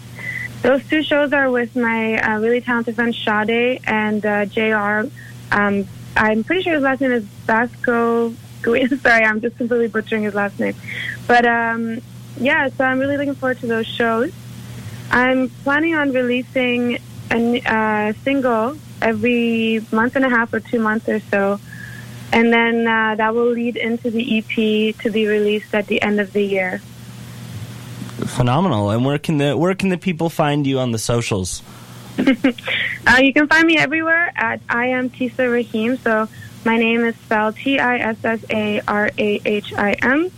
Those 0.64 0.84
two 0.90 1.04
shows 1.04 1.32
are 1.32 1.52
with 1.52 1.76
my 1.76 2.18
uh, 2.18 2.40
really 2.40 2.60
talented 2.60 2.96
friend 2.96 3.14
Sade 3.14 3.82
and 3.86 4.26
uh, 4.26 4.46
JR 4.46 5.08
Um, 5.52 5.88
I'm 6.18 6.44
pretty 6.44 6.64
sure 6.64 6.74
his 6.74 6.82
last 6.82 7.02
name 7.02 7.12
is 7.12 7.24
Vasco. 7.24 8.34
Sorry, 8.64 9.24
I'm 9.24 9.42
just 9.42 9.58
completely 9.58 9.90
butchering 9.90 10.24
his 10.24 10.34
last 10.34 10.60
name. 10.60 10.74
But 11.28 11.46
um, 11.46 12.02
yeah, 12.38 12.70
so 12.70 12.84
I'm 12.84 13.00
really 13.00 13.18
looking 13.18 13.36
forward 13.36 13.60
to 13.60 13.68
those 13.68 13.88
shows. 13.88 14.32
I'm 15.12 15.50
planning 15.50 15.96
on 15.96 16.12
releasing 16.12 17.00
a 17.32 17.62
uh, 17.66 18.14
single 18.24 18.78
every 19.02 19.86
month 19.92 20.16
and 20.16 20.26
a 20.26 20.30
half 20.30 20.54
or 20.54 20.60
two 20.60 20.80
months 20.80 21.08
or 21.08 21.20
so. 21.20 21.60
And 22.32 22.52
then 22.52 22.88
uh, 22.88 23.16
that 23.16 23.34
will 23.34 23.52
lead 23.52 23.78
into 23.78 24.10
the 24.10 24.40
EP 24.40 24.96
to 25.00 25.10
be 25.10 25.28
released 25.28 25.74
at 25.74 25.88
the 25.88 26.02
end 26.02 26.20
of 26.20 26.34
the 26.34 26.44
year. 26.44 26.80
Phenomenal. 28.26 28.90
And 28.90 29.06
where 29.06 29.20
can 29.20 29.38
the 29.38 29.56
where 29.56 29.76
can 29.76 29.90
the 29.90 29.98
people 29.98 30.30
find 30.30 30.66
you 30.66 30.80
on 30.80 30.92
the 30.92 31.00
socials? 31.00 31.62
Uh, 33.08 33.20
you 33.22 33.32
can 33.34 33.48
find 33.48 33.68
me 33.68 33.78
everywhere 33.78 34.32
at 34.36 34.60
I 34.68 34.88
am 34.88 35.12
Tissa 35.12 35.52
Rahim. 35.52 35.98
So 35.98 36.28
my 36.66 36.78
name 36.78 37.06
is 37.06 37.16
spelled 37.18 37.56
T 37.56 37.80
I 37.80 37.98
S 37.98 38.18
S 38.26 38.44
A 38.50 38.82
R 38.88 39.12
A 39.18 39.42
H 39.46 39.74
I 39.74 39.94
M. 40.02 40.32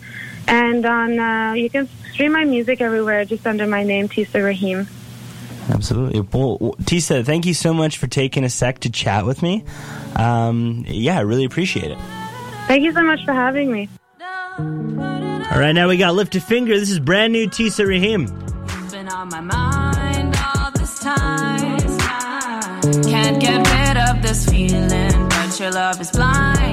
And 0.47 0.85
on 0.85 1.19
uh, 1.19 1.53
you 1.53 1.69
can 1.69 1.87
stream 2.13 2.31
my 2.31 2.45
music 2.45 2.81
everywhere 2.81 3.25
just 3.25 3.45
under 3.45 3.67
my 3.67 3.83
name, 3.83 4.07
Tissa 4.07 4.43
Rahim. 4.43 4.87
Absolutely. 5.69 6.21
Well, 6.21 6.75
Tissa, 6.81 7.25
thank 7.25 7.45
you 7.45 7.53
so 7.53 7.73
much 7.73 7.97
for 7.97 8.07
taking 8.07 8.43
a 8.43 8.49
sec 8.49 8.79
to 8.79 8.89
chat 8.89 9.25
with 9.25 9.41
me. 9.41 9.65
Um, 10.15 10.85
yeah, 10.87 11.17
I 11.17 11.21
really 11.21 11.45
appreciate 11.45 11.91
it. 11.91 11.97
Thank 12.67 12.83
you 12.83 12.93
so 12.93 13.03
much 13.03 13.23
for 13.25 13.33
having 13.33 13.71
me. 13.71 13.89
All 14.59 15.59
right, 15.59 15.73
now 15.73 15.87
we 15.87 15.97
got 15.97 16.15
Lift 16.15 16.35
a 16.35 16.41
Finger. 16.41 16.77
This 16.79 16.89
is 16.89 16.99
brand 16.99 17.33
new 17.33 17.47
Tissa 17.47 17.87
Rahim. 17.87 18.25
been 18.91 19.07
on 19.09 19.29
my 19.29 19.41
mind 19.41 20.35
all 20.55 20.71
this 20.71 20.99
time. 20.99 21.77
Can't 23.03 23.39
get 23.39 23.57
rid 23.57 23.97
of 23.97 24.21
this 24.21 24.45
feeling, 24.49 25.29
but 25.29 25.59
your 25.59 25.71
love 25.71 25.99
is 26.01 26.11
blind. 26.11 26.66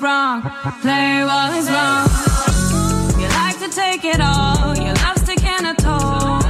Wrong. 0.00 0.42
Play 0.80 1.24
was 1.24 1.70
wrong. 1.70 2.08
You 3.20 3.28
like 3.28 3.58
to 3.58 3.68
take 3.68 4.04
it 4.04 4.20
all. 4.20 4.76
Your 4.76 4.94
love's 5.04 5.22
taking 5.22 5.64
a 5.66 5.74
toll. 5.74 6.40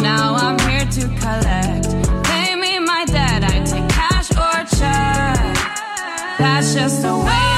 Now 0.00 0.34
I'm 0.34 0.58
here 0.68 0.86
to 0.96 1.08
collect. 1.20 1.86
Pay 2.26 2.54
me 2.56 2.78
my 2.78 3.04
debt. 3.06 3.44
I 3.44 3.62
take 3.64 3.88
cash 3.88 4.30
or 4.32 4.64
check. 4.78 5.56
That's 6.38 6.74
just 6.74 7.02
the 7.02 7.16
way 7.16 7.49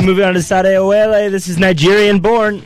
Moving 0.00 0.24
on 0.24 0.32
to 0.34 0.42
Sade 0.42 0.64
Awele. 0.64 1.30
This 1.30 1.46
is 1.46 1.58
Nigerian 1.58 2.20
born. 2.20 2.62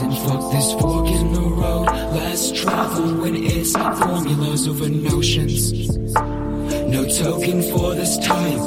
Chosen. 0.00 0.28
Fuck 0.28 0.52
this 0.52 0.72
fork 0.72 1.08
in 1.08 1.32
the 1.32 1.40
road. 1.40 1.86
Less 2.14 2.52
travel 2.52 3.20
when 3.20 3.34
it's 3.36 3.72
formulas 3.72 4.68
over 4.68 4.88
notions. 4.88 5.72
No 6.88 7.04
token 7.06 7.62
for 7.62 7.94
this 7.94 8.18
time. 8.18 8.58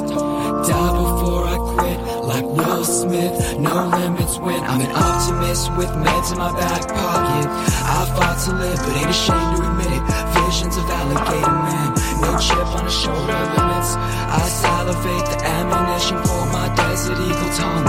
Die 0.64 0.92
before 1.02 1.44
I 1.44 1.56
quit, 1.74 1.98
like 2.24 2.44
Will 2.44 2.84
Smith. 2.84 3.58
No 3.58 3.88
limits 3.88 4.38
when 4.38 4.62
I'm 4.64 4.80
an 4.80 4.92
optimist 4.92 5.72
with 5.76 5.90
meds 6.04 6.32
in 6.32 6.38
my 6.38 6.52
back 6.52 6.88
pocket. 6.88 7.46
I 7.84 8.00
fought 8.16 8.38
to 8.46 8.52
live, 8.54 8.78
but 8.78 8.96
ain't 8.96 9.10
ashamed 9.10 9.56
to 9.56 9.62
admit 9.68 9.92
it. 9.92 10.02
Visions 10.34 10.76
of 10.76 10.84
alligator 10.88 11.56
man, 11.66 11.88
no 12.22 12.38
chip 12.38 12.68
on 12.78 12.84
his 12.84 12.94
shoulder 12.94 13.40
limits. 13.56 13.90
I 13.96 14.42
salivate 14.62 15.26
the 15.30 15.38
ammunition 15.44 16.18
for 16.24 16.42
my 16.52 16.74
desert 16.74 17.18
eagle 17.18 17.52
tongue. 17.60 17.84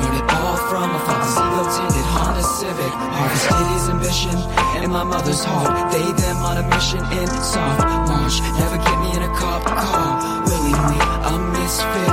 Learn 0.00 0.14
it 0.16 0.32
all 0.32 0.56
from 0.68 0.90
my 0.92 1.19
ego 1.60 2.00
Honda 2.14 2.42
Civic. 2.42 2.92
Harvested 3.16 3.66
his 3.74 3.88
ambition 3.88 4.36
in 4.82 4.90
my 4.90 5.04
mother's 5.04 5.44
heart. 5.44 5.92
They 5.92 6.06
them 6.22 6.38
on 6.44 6.56
a 6.56 6.64
mission 6.74 7.00
in 7.12 7.28
soft 7.28 7.84
march. 8.08 8.40
Never 8.58 8.78
get 8.78 8.96
me 9.00 9.10
in 9.16 9.22
a 9.22 9.32
cop 9.36 9.64
car. 9.64 10.42
Willingly, 10.48 11.00
a 11.30 11.34
misfit. 11.52 12.12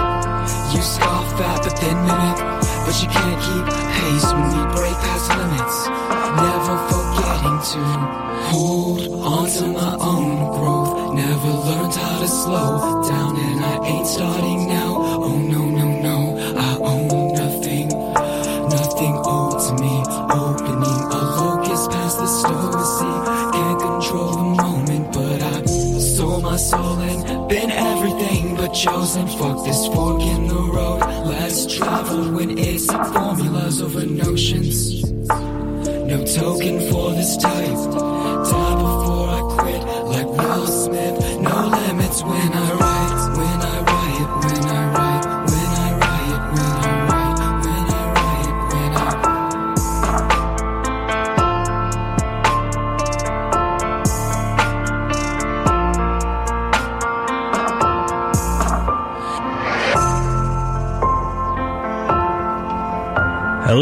You 0.73 0.81
scoff 0.81 1.39
at, 1.39 1.63
but 1.63 1.75
then 1.79 1.97
mimic. 2.07 2.37
But 2.85 2.95
you 3.01 3.09
can't 3.09 3.39
keep 3.45 3.65
pace 3.95 4.27
when 4.35 4.47
we 4.51 4.63
break 4.75 4.97
past 5.05 5.27
limits. 5.39 5.77
Never 6.43 6.75
forgetting 6.91 7.59
to 7.71 7.81
hold 8.51 9.01
on 9.23 9.45
to 9.57 9.63
my 9.67 9.93
own 9.99 10.35
growth. 10.55 11.13
Never 11.13 11.51
learned 11.67 11.95
how 11.95 12.19
to 12.19 12.27
slow 12.27 13.03
down, 13.07 13.35
and 13.37 13.59
I 13.63 13.75
ain't 13.87 14.07
starting 14.07 14.67
now. 14.67 14.91
Oh 14.97 15.37
no, 15.37 15.61
no, 15.65 15.85
no, 15.85 15.96
chosen. 28.77 29.27
Fuck 29.27 29.65
this 29.65 29.87
fork 29.87 30.21
in 30.21 30.47
the 30.47 30.55
road. 30.55 30.99
Let's 31.25 31.65
travel 31.65 32.31
when 32.31 32.57
it's 32.59 32.85
formulas 32.85 33.81
over 33.81 34.05
notions. 34.05 35.03
No 36.11 36.23
token 36.25 36.79
for 36.91 37.11
this 37.11 37.37
type. 37.37 37.79
Die 38.49 38.75
before 38.85 39.29
I 39.29 39.41
quit, 39.57 39.83
like 40.13 40.27
Will 40.27 40.67
Smith. 40.67 41.17
No 41.39 41.67
limits 41.67 42.21
when 42.23 42.53
I 42.53 42.86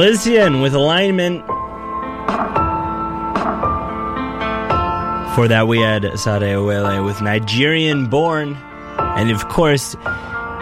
Elysian 0.05 0.61
with 0.61 0.75
alignment. 0.75 1.43
For 5.33 5.47
that, 5.47 5.65
we 5.67 5.79
had 5.79 6.03
Sade 6.19 6.43
Awele 6.43 7.03
with 7.03 7.23
Nigerian 7.23 8.05
Born. 8.05 8.55
And 8.99 9.31
of 9.31 9.49
course, 9.49 9.95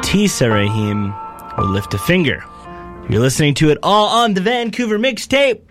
Tissa 0.01 0.49
Rahim 0.49 1.13
will 1.57 1.67
lift 1.67 1.93
a 1.93 1.97
finger. 1.97 2.41
You're 3.09 3.19
listening 3.19 3.53
to 3.55 3.69
it 3.69 3.79
all 3.83 4.07
on 4.07 4.33
the 4.33 4.39
Vancouver 4.39 4.97
mixtape. 4.97 5.62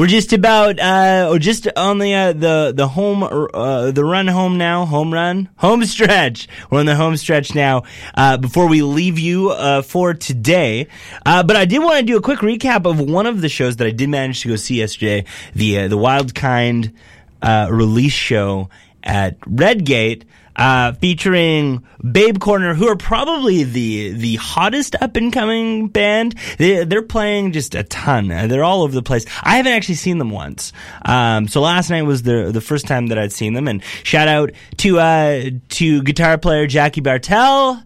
We're 0.00 0.06
just 0.06 0.32
about, 0.32 0.80
uh, 0.80 1.28
or 1.30 1.38
just 1.38 1.68
on 1.76 1.98
the, 1.98 2.14
uh, 2.14 2.32
the, 2.32 2.72
the 2.74 2.88
home, 2.88 3.22
uh, 3.22 3.90
the 3.90 4.02
run 4.02 4.28
home 4.28 4.56
now, 4.56 4.86
home 4.86 5.12
run, 5.12 5.50
home 5.56 5.84
stretch. 5.84 6.48
We're 6.70 6.80
on 6.80 6.86
the 6.86 6.96
home 6.96 7.18
stretch 7.18 7.54
now, 7.54 7.82
uh, 8.14 8.38
before 8.38 8.66
we 8.66 8.80
leave 8.80 9.18
you, 9.18 9.50
uh, 9.50 9.82
for 9.82 10.14
today. 10.14 10.86
Uh, 11.26 11.42
but 11.42 11.54
I 11.54 11.66
did 11.66 11.80
want 11.80 11.98
to 11.98 12.06
do 12.06 12.16
a 12.16 12.22
quick 12.22 12.38
recap 12.38 12.90
of 12.90 12.98
one 12.98 13.26
of 13.26 13.42
the 13.42 13.50
shows 13.50 13.76
that 13.76 13.86
I 13.86 13.90
did 13.90 14.08
manage 14.08 14.40
to 14.40 14.48
go 14.48 14.56
see 14.56 14.76
yesterday, 14.76 15.26
the, 15.54 15.80
uh, 15.80 15.88
the 15.88 15.98
Wild 15.98 16.34
Kind, 16.34 16.94
uh, 17.42 17.68
release 17.70 18.14
show. 18.14 18.70
at 19.02 19.36
Redgate. 19.46 20.24
Uh, 20.60 20.92
featuring 20.92 21.82
Babe 22.12 22.38
Corner, 22.38 22.74
who 22.74 22.86
are 22.86 22.96
probably 22.96 23.64
the 23.64 24.12
the 24.12 24.36
hottest 24.36 24.94
up 25.00 25.16
and 25.16 25.32
coming 25.32 25.88
band. 25.88 26.34
They, 26.58 26.84
they're 26.84 27.00
playing 27.00 27.52
just 27.52 27.74
a 27.74 27.82
ton. 27.82 28.30
Uh, 28.30 28.46
They're 28.46 28.62
all 28.62 28.82
over 28.82 28.94
the 28.94 29.02
place. 29.02 29.24
I 29.42 29.56
haven't 29.56 29.72
actually 29.72 29.94
seen 29.94 30.18
them 30.18 30.30
once. 30.30 30.72
Um, 31.04 31.48
so 31.48 31.62
last 31.62 31.88
night 31.88 32.02
was 32.02 32.22
the 32.24 32.50
the 32.52 32.60
first 32.60 32.86
time 32.86 33.06
that 33.06 33.18
I'd 33.18 33.32
seen 33.32 33.54
them. 33.54 33.68
And 33.68 33.82
shout 34.02 34.28
out 34.28 34.50
to 34.78 34.98
uh, 34.98 35.50
to 35.70 36.02
guitar 36.02 36.36
player 36.36 36.66
Jackie 36.66 37.00
Bartell 37.00 37.82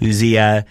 who's 0.00 0.18
the 0.18 0.38
uh, 0.38 0.62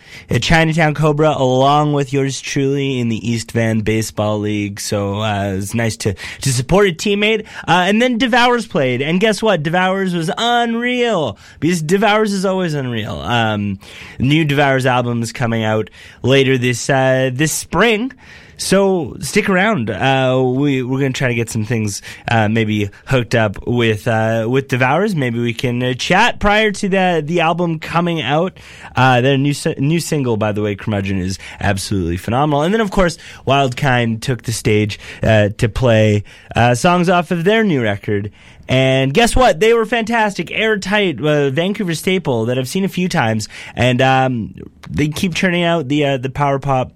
Chinatown 0.41 0.93
Cobra, 0.93 1.33
along 1.37 1.93
with 1.93 2.11
yours 2.11 2.41
truly 2.41 2.99
in 2.99 3.09
the 3.09 3.27
East 3.27 3.51
Van 3.51 3.79
Baseball 3.79 4.39
League. 4.39 4.79
So 4.79 5.21
uh, 5.21 5.53
it's 5.57 5.73
nice 5.73 5.95
to 5.97 6.13
to 6.13 6.51
support 6.51 6.87
a 6.87 6.91
teammate. 6.91 7.45
Uh, 7.67 7.85
and 7.87 8.01
then 8.01 8.17
Devours 8.17 8.67
played, 8.67 9.01
and 9.01 9.19
guess 9.19 9.41
what? 9.41 9.63
Devours 9.63 10.13
was 10.13 10.29
unreal 10.37 11.37
because 11.59 11.81
Devours 11.81 12.33
is 12.33 12.43
always 12.43 12.73
unreal. 12.73 13.15
Um, 13.19 13.79
new 14.19 14.43
Devours 14.43 14.85
album 14.85 15.21
is 15.21 15.31
coming 15.31 15.63
out 15.63 15.89
later 16.23 16.57
this 16.57 16.89
uh, 16.89 17.29
this 17.31 17.53
spring. 17.53 18.11
So 18.59 19.15
stick 19.21 19.47
around. 19.47 19.89
Uh, 19.89 20.43
we 20.45 20.83
we're 20.83 20.99
gonna 20.99 21.13
try 21.13 21.29
to 21.29 21.33
get 21.33 21.49
some 21.49 21.63
things 21.63 22.01
uh, 22.27 22.49
maybe 22.49 22.89
hooked 23.05 23.33
up 23.33 23.65
with 23.65 24.05
uh, 24.05 24.47
with 24.49 24.67
Devours. 24.67 25.15
Maybe 25.15 25.39
we 25.39 25.53
can 25.53 25.81
uh, 25.81 25.93
chat 25.93 26.41
prior 26.41 26.69
to 26.73 26.89
the 26.89 27.23
the 27.25 27.39
album 27.39 27.79
coming 27.79 28.21
out. 28.21 28.59
Uh, 28.97 29.21
their 29.21 29.37
new 29.37 29.53
new 29.77 30.01
single, 30.01 30.35
by 30.35 30.51
the 30.51 30.61
way, 30.61 30.75
Curmudgeon 30.75 31.19
is 31.19 31.39
absolutely 31.61 32.17
phenomenal. 32.17 32.63
And 32.63 32.73
then 32.73 32.81
of 32.81 32.91
course, 32.91 33.17
Wildkind 33.47 34.21
took 34.21 34.43
the 34.43 34.51
stage 34.51 34.99
uh, 35.23 35.49
to 35.57 35.69
play 35.69 36.25
uh, 36.53 36.75
songs 36.75 37.07
off 37.07 37.31
of 37.31 37.45
their 37.45 37.63
new 37.63 37.81
record. 37.81 38.31
And 38.67 39.13
guess 39.13 39.37
what? 39.37 39.59
They 39.59 39.73
were 39.73 39.85
fantastic, 39.85 40.51
airtight, 40.51 41.17
Vancouver 41.17 41.95
staple 41.95 42.45
that 42.45 42.59
I've 42.59 42.67
seen 42.67 42.83
a 42.83 42.89
few 42.89 43.09
times, 43.09 43.47
and 43.73 43.99
um, 43.99 44.53
they 44.87 45.07
keep 45.07 45.33
churning 45.33 45.63
out 45.63 45.87
the 45.87 46.05
uh, 46.05 46.17
the 46.17 46.29
power 46.29 46.59
pop 46.59 46.91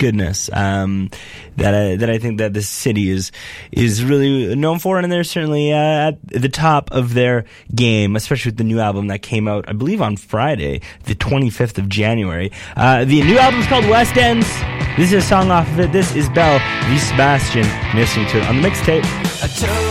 goodness 0.00 0.50
um, 0.54 1.10
that 1.56 1.74
I, 1.74 1.96
that 1.96 2.08
I 2.10 2.18
think 2.18 2.38
that 2.38 2.54
this 2.54 2.68
city 2.68 3.10
is 3.10 3.30
is 3.70 4.02
really 4.02 4.56
known 4.56 4.78
for, 4.80 4.98
and 4.98 5.12
they're 5.12 5.22
certainly 5.22 5.72
uh, 5.72 6.10
at 6.10 6.18
the 6.28 6.48
top 6.48 6.90
of 6.90 7.14
their 7.14 7.44
game, 7.74 8.16
especially 8.16 8.50
with 8.50 8.56
the 8.56 8.64
new 8.64 8.80
album 8.80 9.08
that 9.08 9.20
came 9.20 9.46
out, 9.46 9.68
I 9.68 9.72
believe, 9.74 10.00
on 10.00 10.16
Friday, 10.16 10.80
the 11.04 11.14
25th 11.14 11.78
of 11.78 11.88
January. 11.88 12.50
Uh, 12.76 13.04
the 13.04 13.22
new 13.22 13.38
album 13.38 13.60
is 13.60 13.66
called 13.66 13.86
West 13.86 14.16
Ends. 14.16 14.48
This 14.96 15.12
is 15.12 15.24
a 15.24 15.26
song 15.26 15.50
off 15.50 15.68
of 15.68 15.80
it. 15.80 15.92
This 15.92 16.16
is 16.16 16.28
Belle 16.30 16.58
V. 16.88 16.98
Sebastian. 16.98 17.68
Listening 17.94 18.26
to 18.28 18.38
it 18.38 18.48
on 18.48 18.60
the 18.60 18.68
mixtape. 18.68 19.04
I 19.42 19.90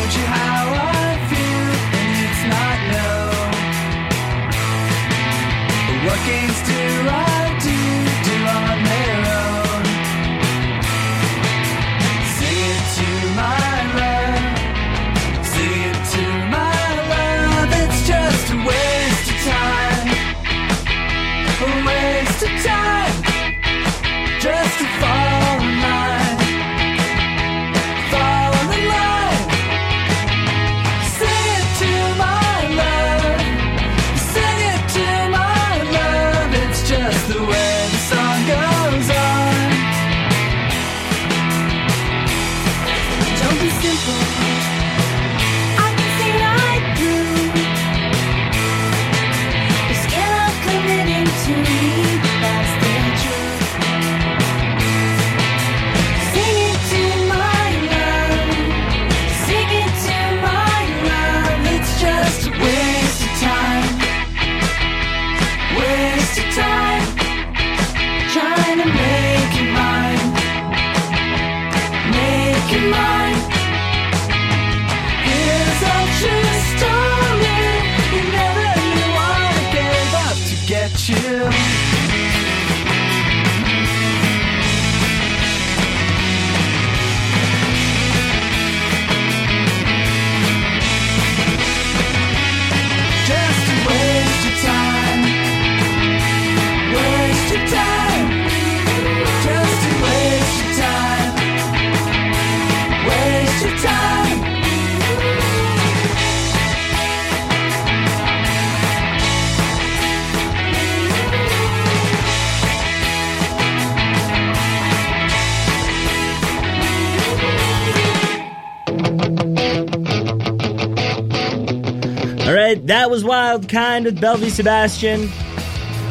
Wild 123.49 123.67
Kind 123.67 124.05
with 124.05 124.21
Belle 124.21 124.37
v. 124.37 124.47
Sebastian. 124.47 125.27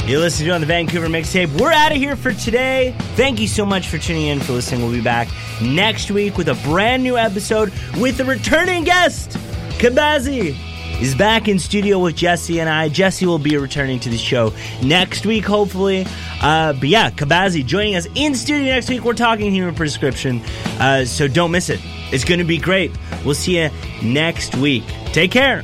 You're 0.08 0.18
listening 0.18 0.48
to 0.48 0.54
on 0.56 0.60
the 0.60 0.66
Vancouver 0.66 1.06
mixtape. 1.06 1.56
We're 1.60 1.70
out 1.70 1.92
of 1.92 1.98
here 1.98 2.16
for 2.16 2.32
today. 2.32 2.96
Thank 3.14 3.38
you 3.38 3.46
so 3.46 3.64
much 3.64 3.86
for 3.86 3.96
tuning 3.96 4.26
in 4.26 4.40
for 4.40 4.54
listening. 4.54 4.82
We'll 4.82 4.90
be 4.90 5.00
back 5.00 5.28
next 5.62 6.10
week 6.10 6.36
with 6.36 6.48
a 6.48 6.56
brand 6.64 7.04
new 7.04 7.16
episode 7.16 7.72
with 7.98 8.18
a 8.18 8.24
returning 8.24 8.82
guest. 8.82 9.38
Khabbazi 9.78 10.56
is 11.00 11.14
back 11.14 11.46
in 11.46 11.60
studio 11.60 12.00
with 12.00 12.16
Jesse 12.16 12.58
and 12.58 12.68
I. 12.68 12.88
Jesse 12.88 13.24
will 13.24 13.38
be 13.38 13.56
returning 13.56 14.00
to 14.00 14.08
the 14.08 14.18
show 14.18 14.52
next 14.82 15.24
week, 15.24 15.44
hopefully. 15.44 16.06
Uh, 16.42 16.72
but 16.72 16.88
yeah, 16.88 17.08
Khabbazi 17.08 17.64
joining 17.64 17.94
us 17.94 18.08
in 18.16 18.34
studio 18.34 18.74
next 18.74 18.90
week. 18.90 19.04
We're 19.04 19.12
talking 19.12 19.52
human 19.52 19.76
prescription, 19.76 20.40
uh, 20.80 21.04
so 21.04 21.28
don't 21.28 21.52
miss 21.52 21.70
it. 21.70 21.78
It's 22.12 22.24
going 22.24 22.40
to 22.40 22.44
be 22.44 22.58
great. 22.58 22.90
We'll 23.24 23.36
see 23.36 23.60
you 23.60 23.70
next 24.02 24.56
week. 24.56 24.82
Take 25.12 25.30
care. 25.30 25.62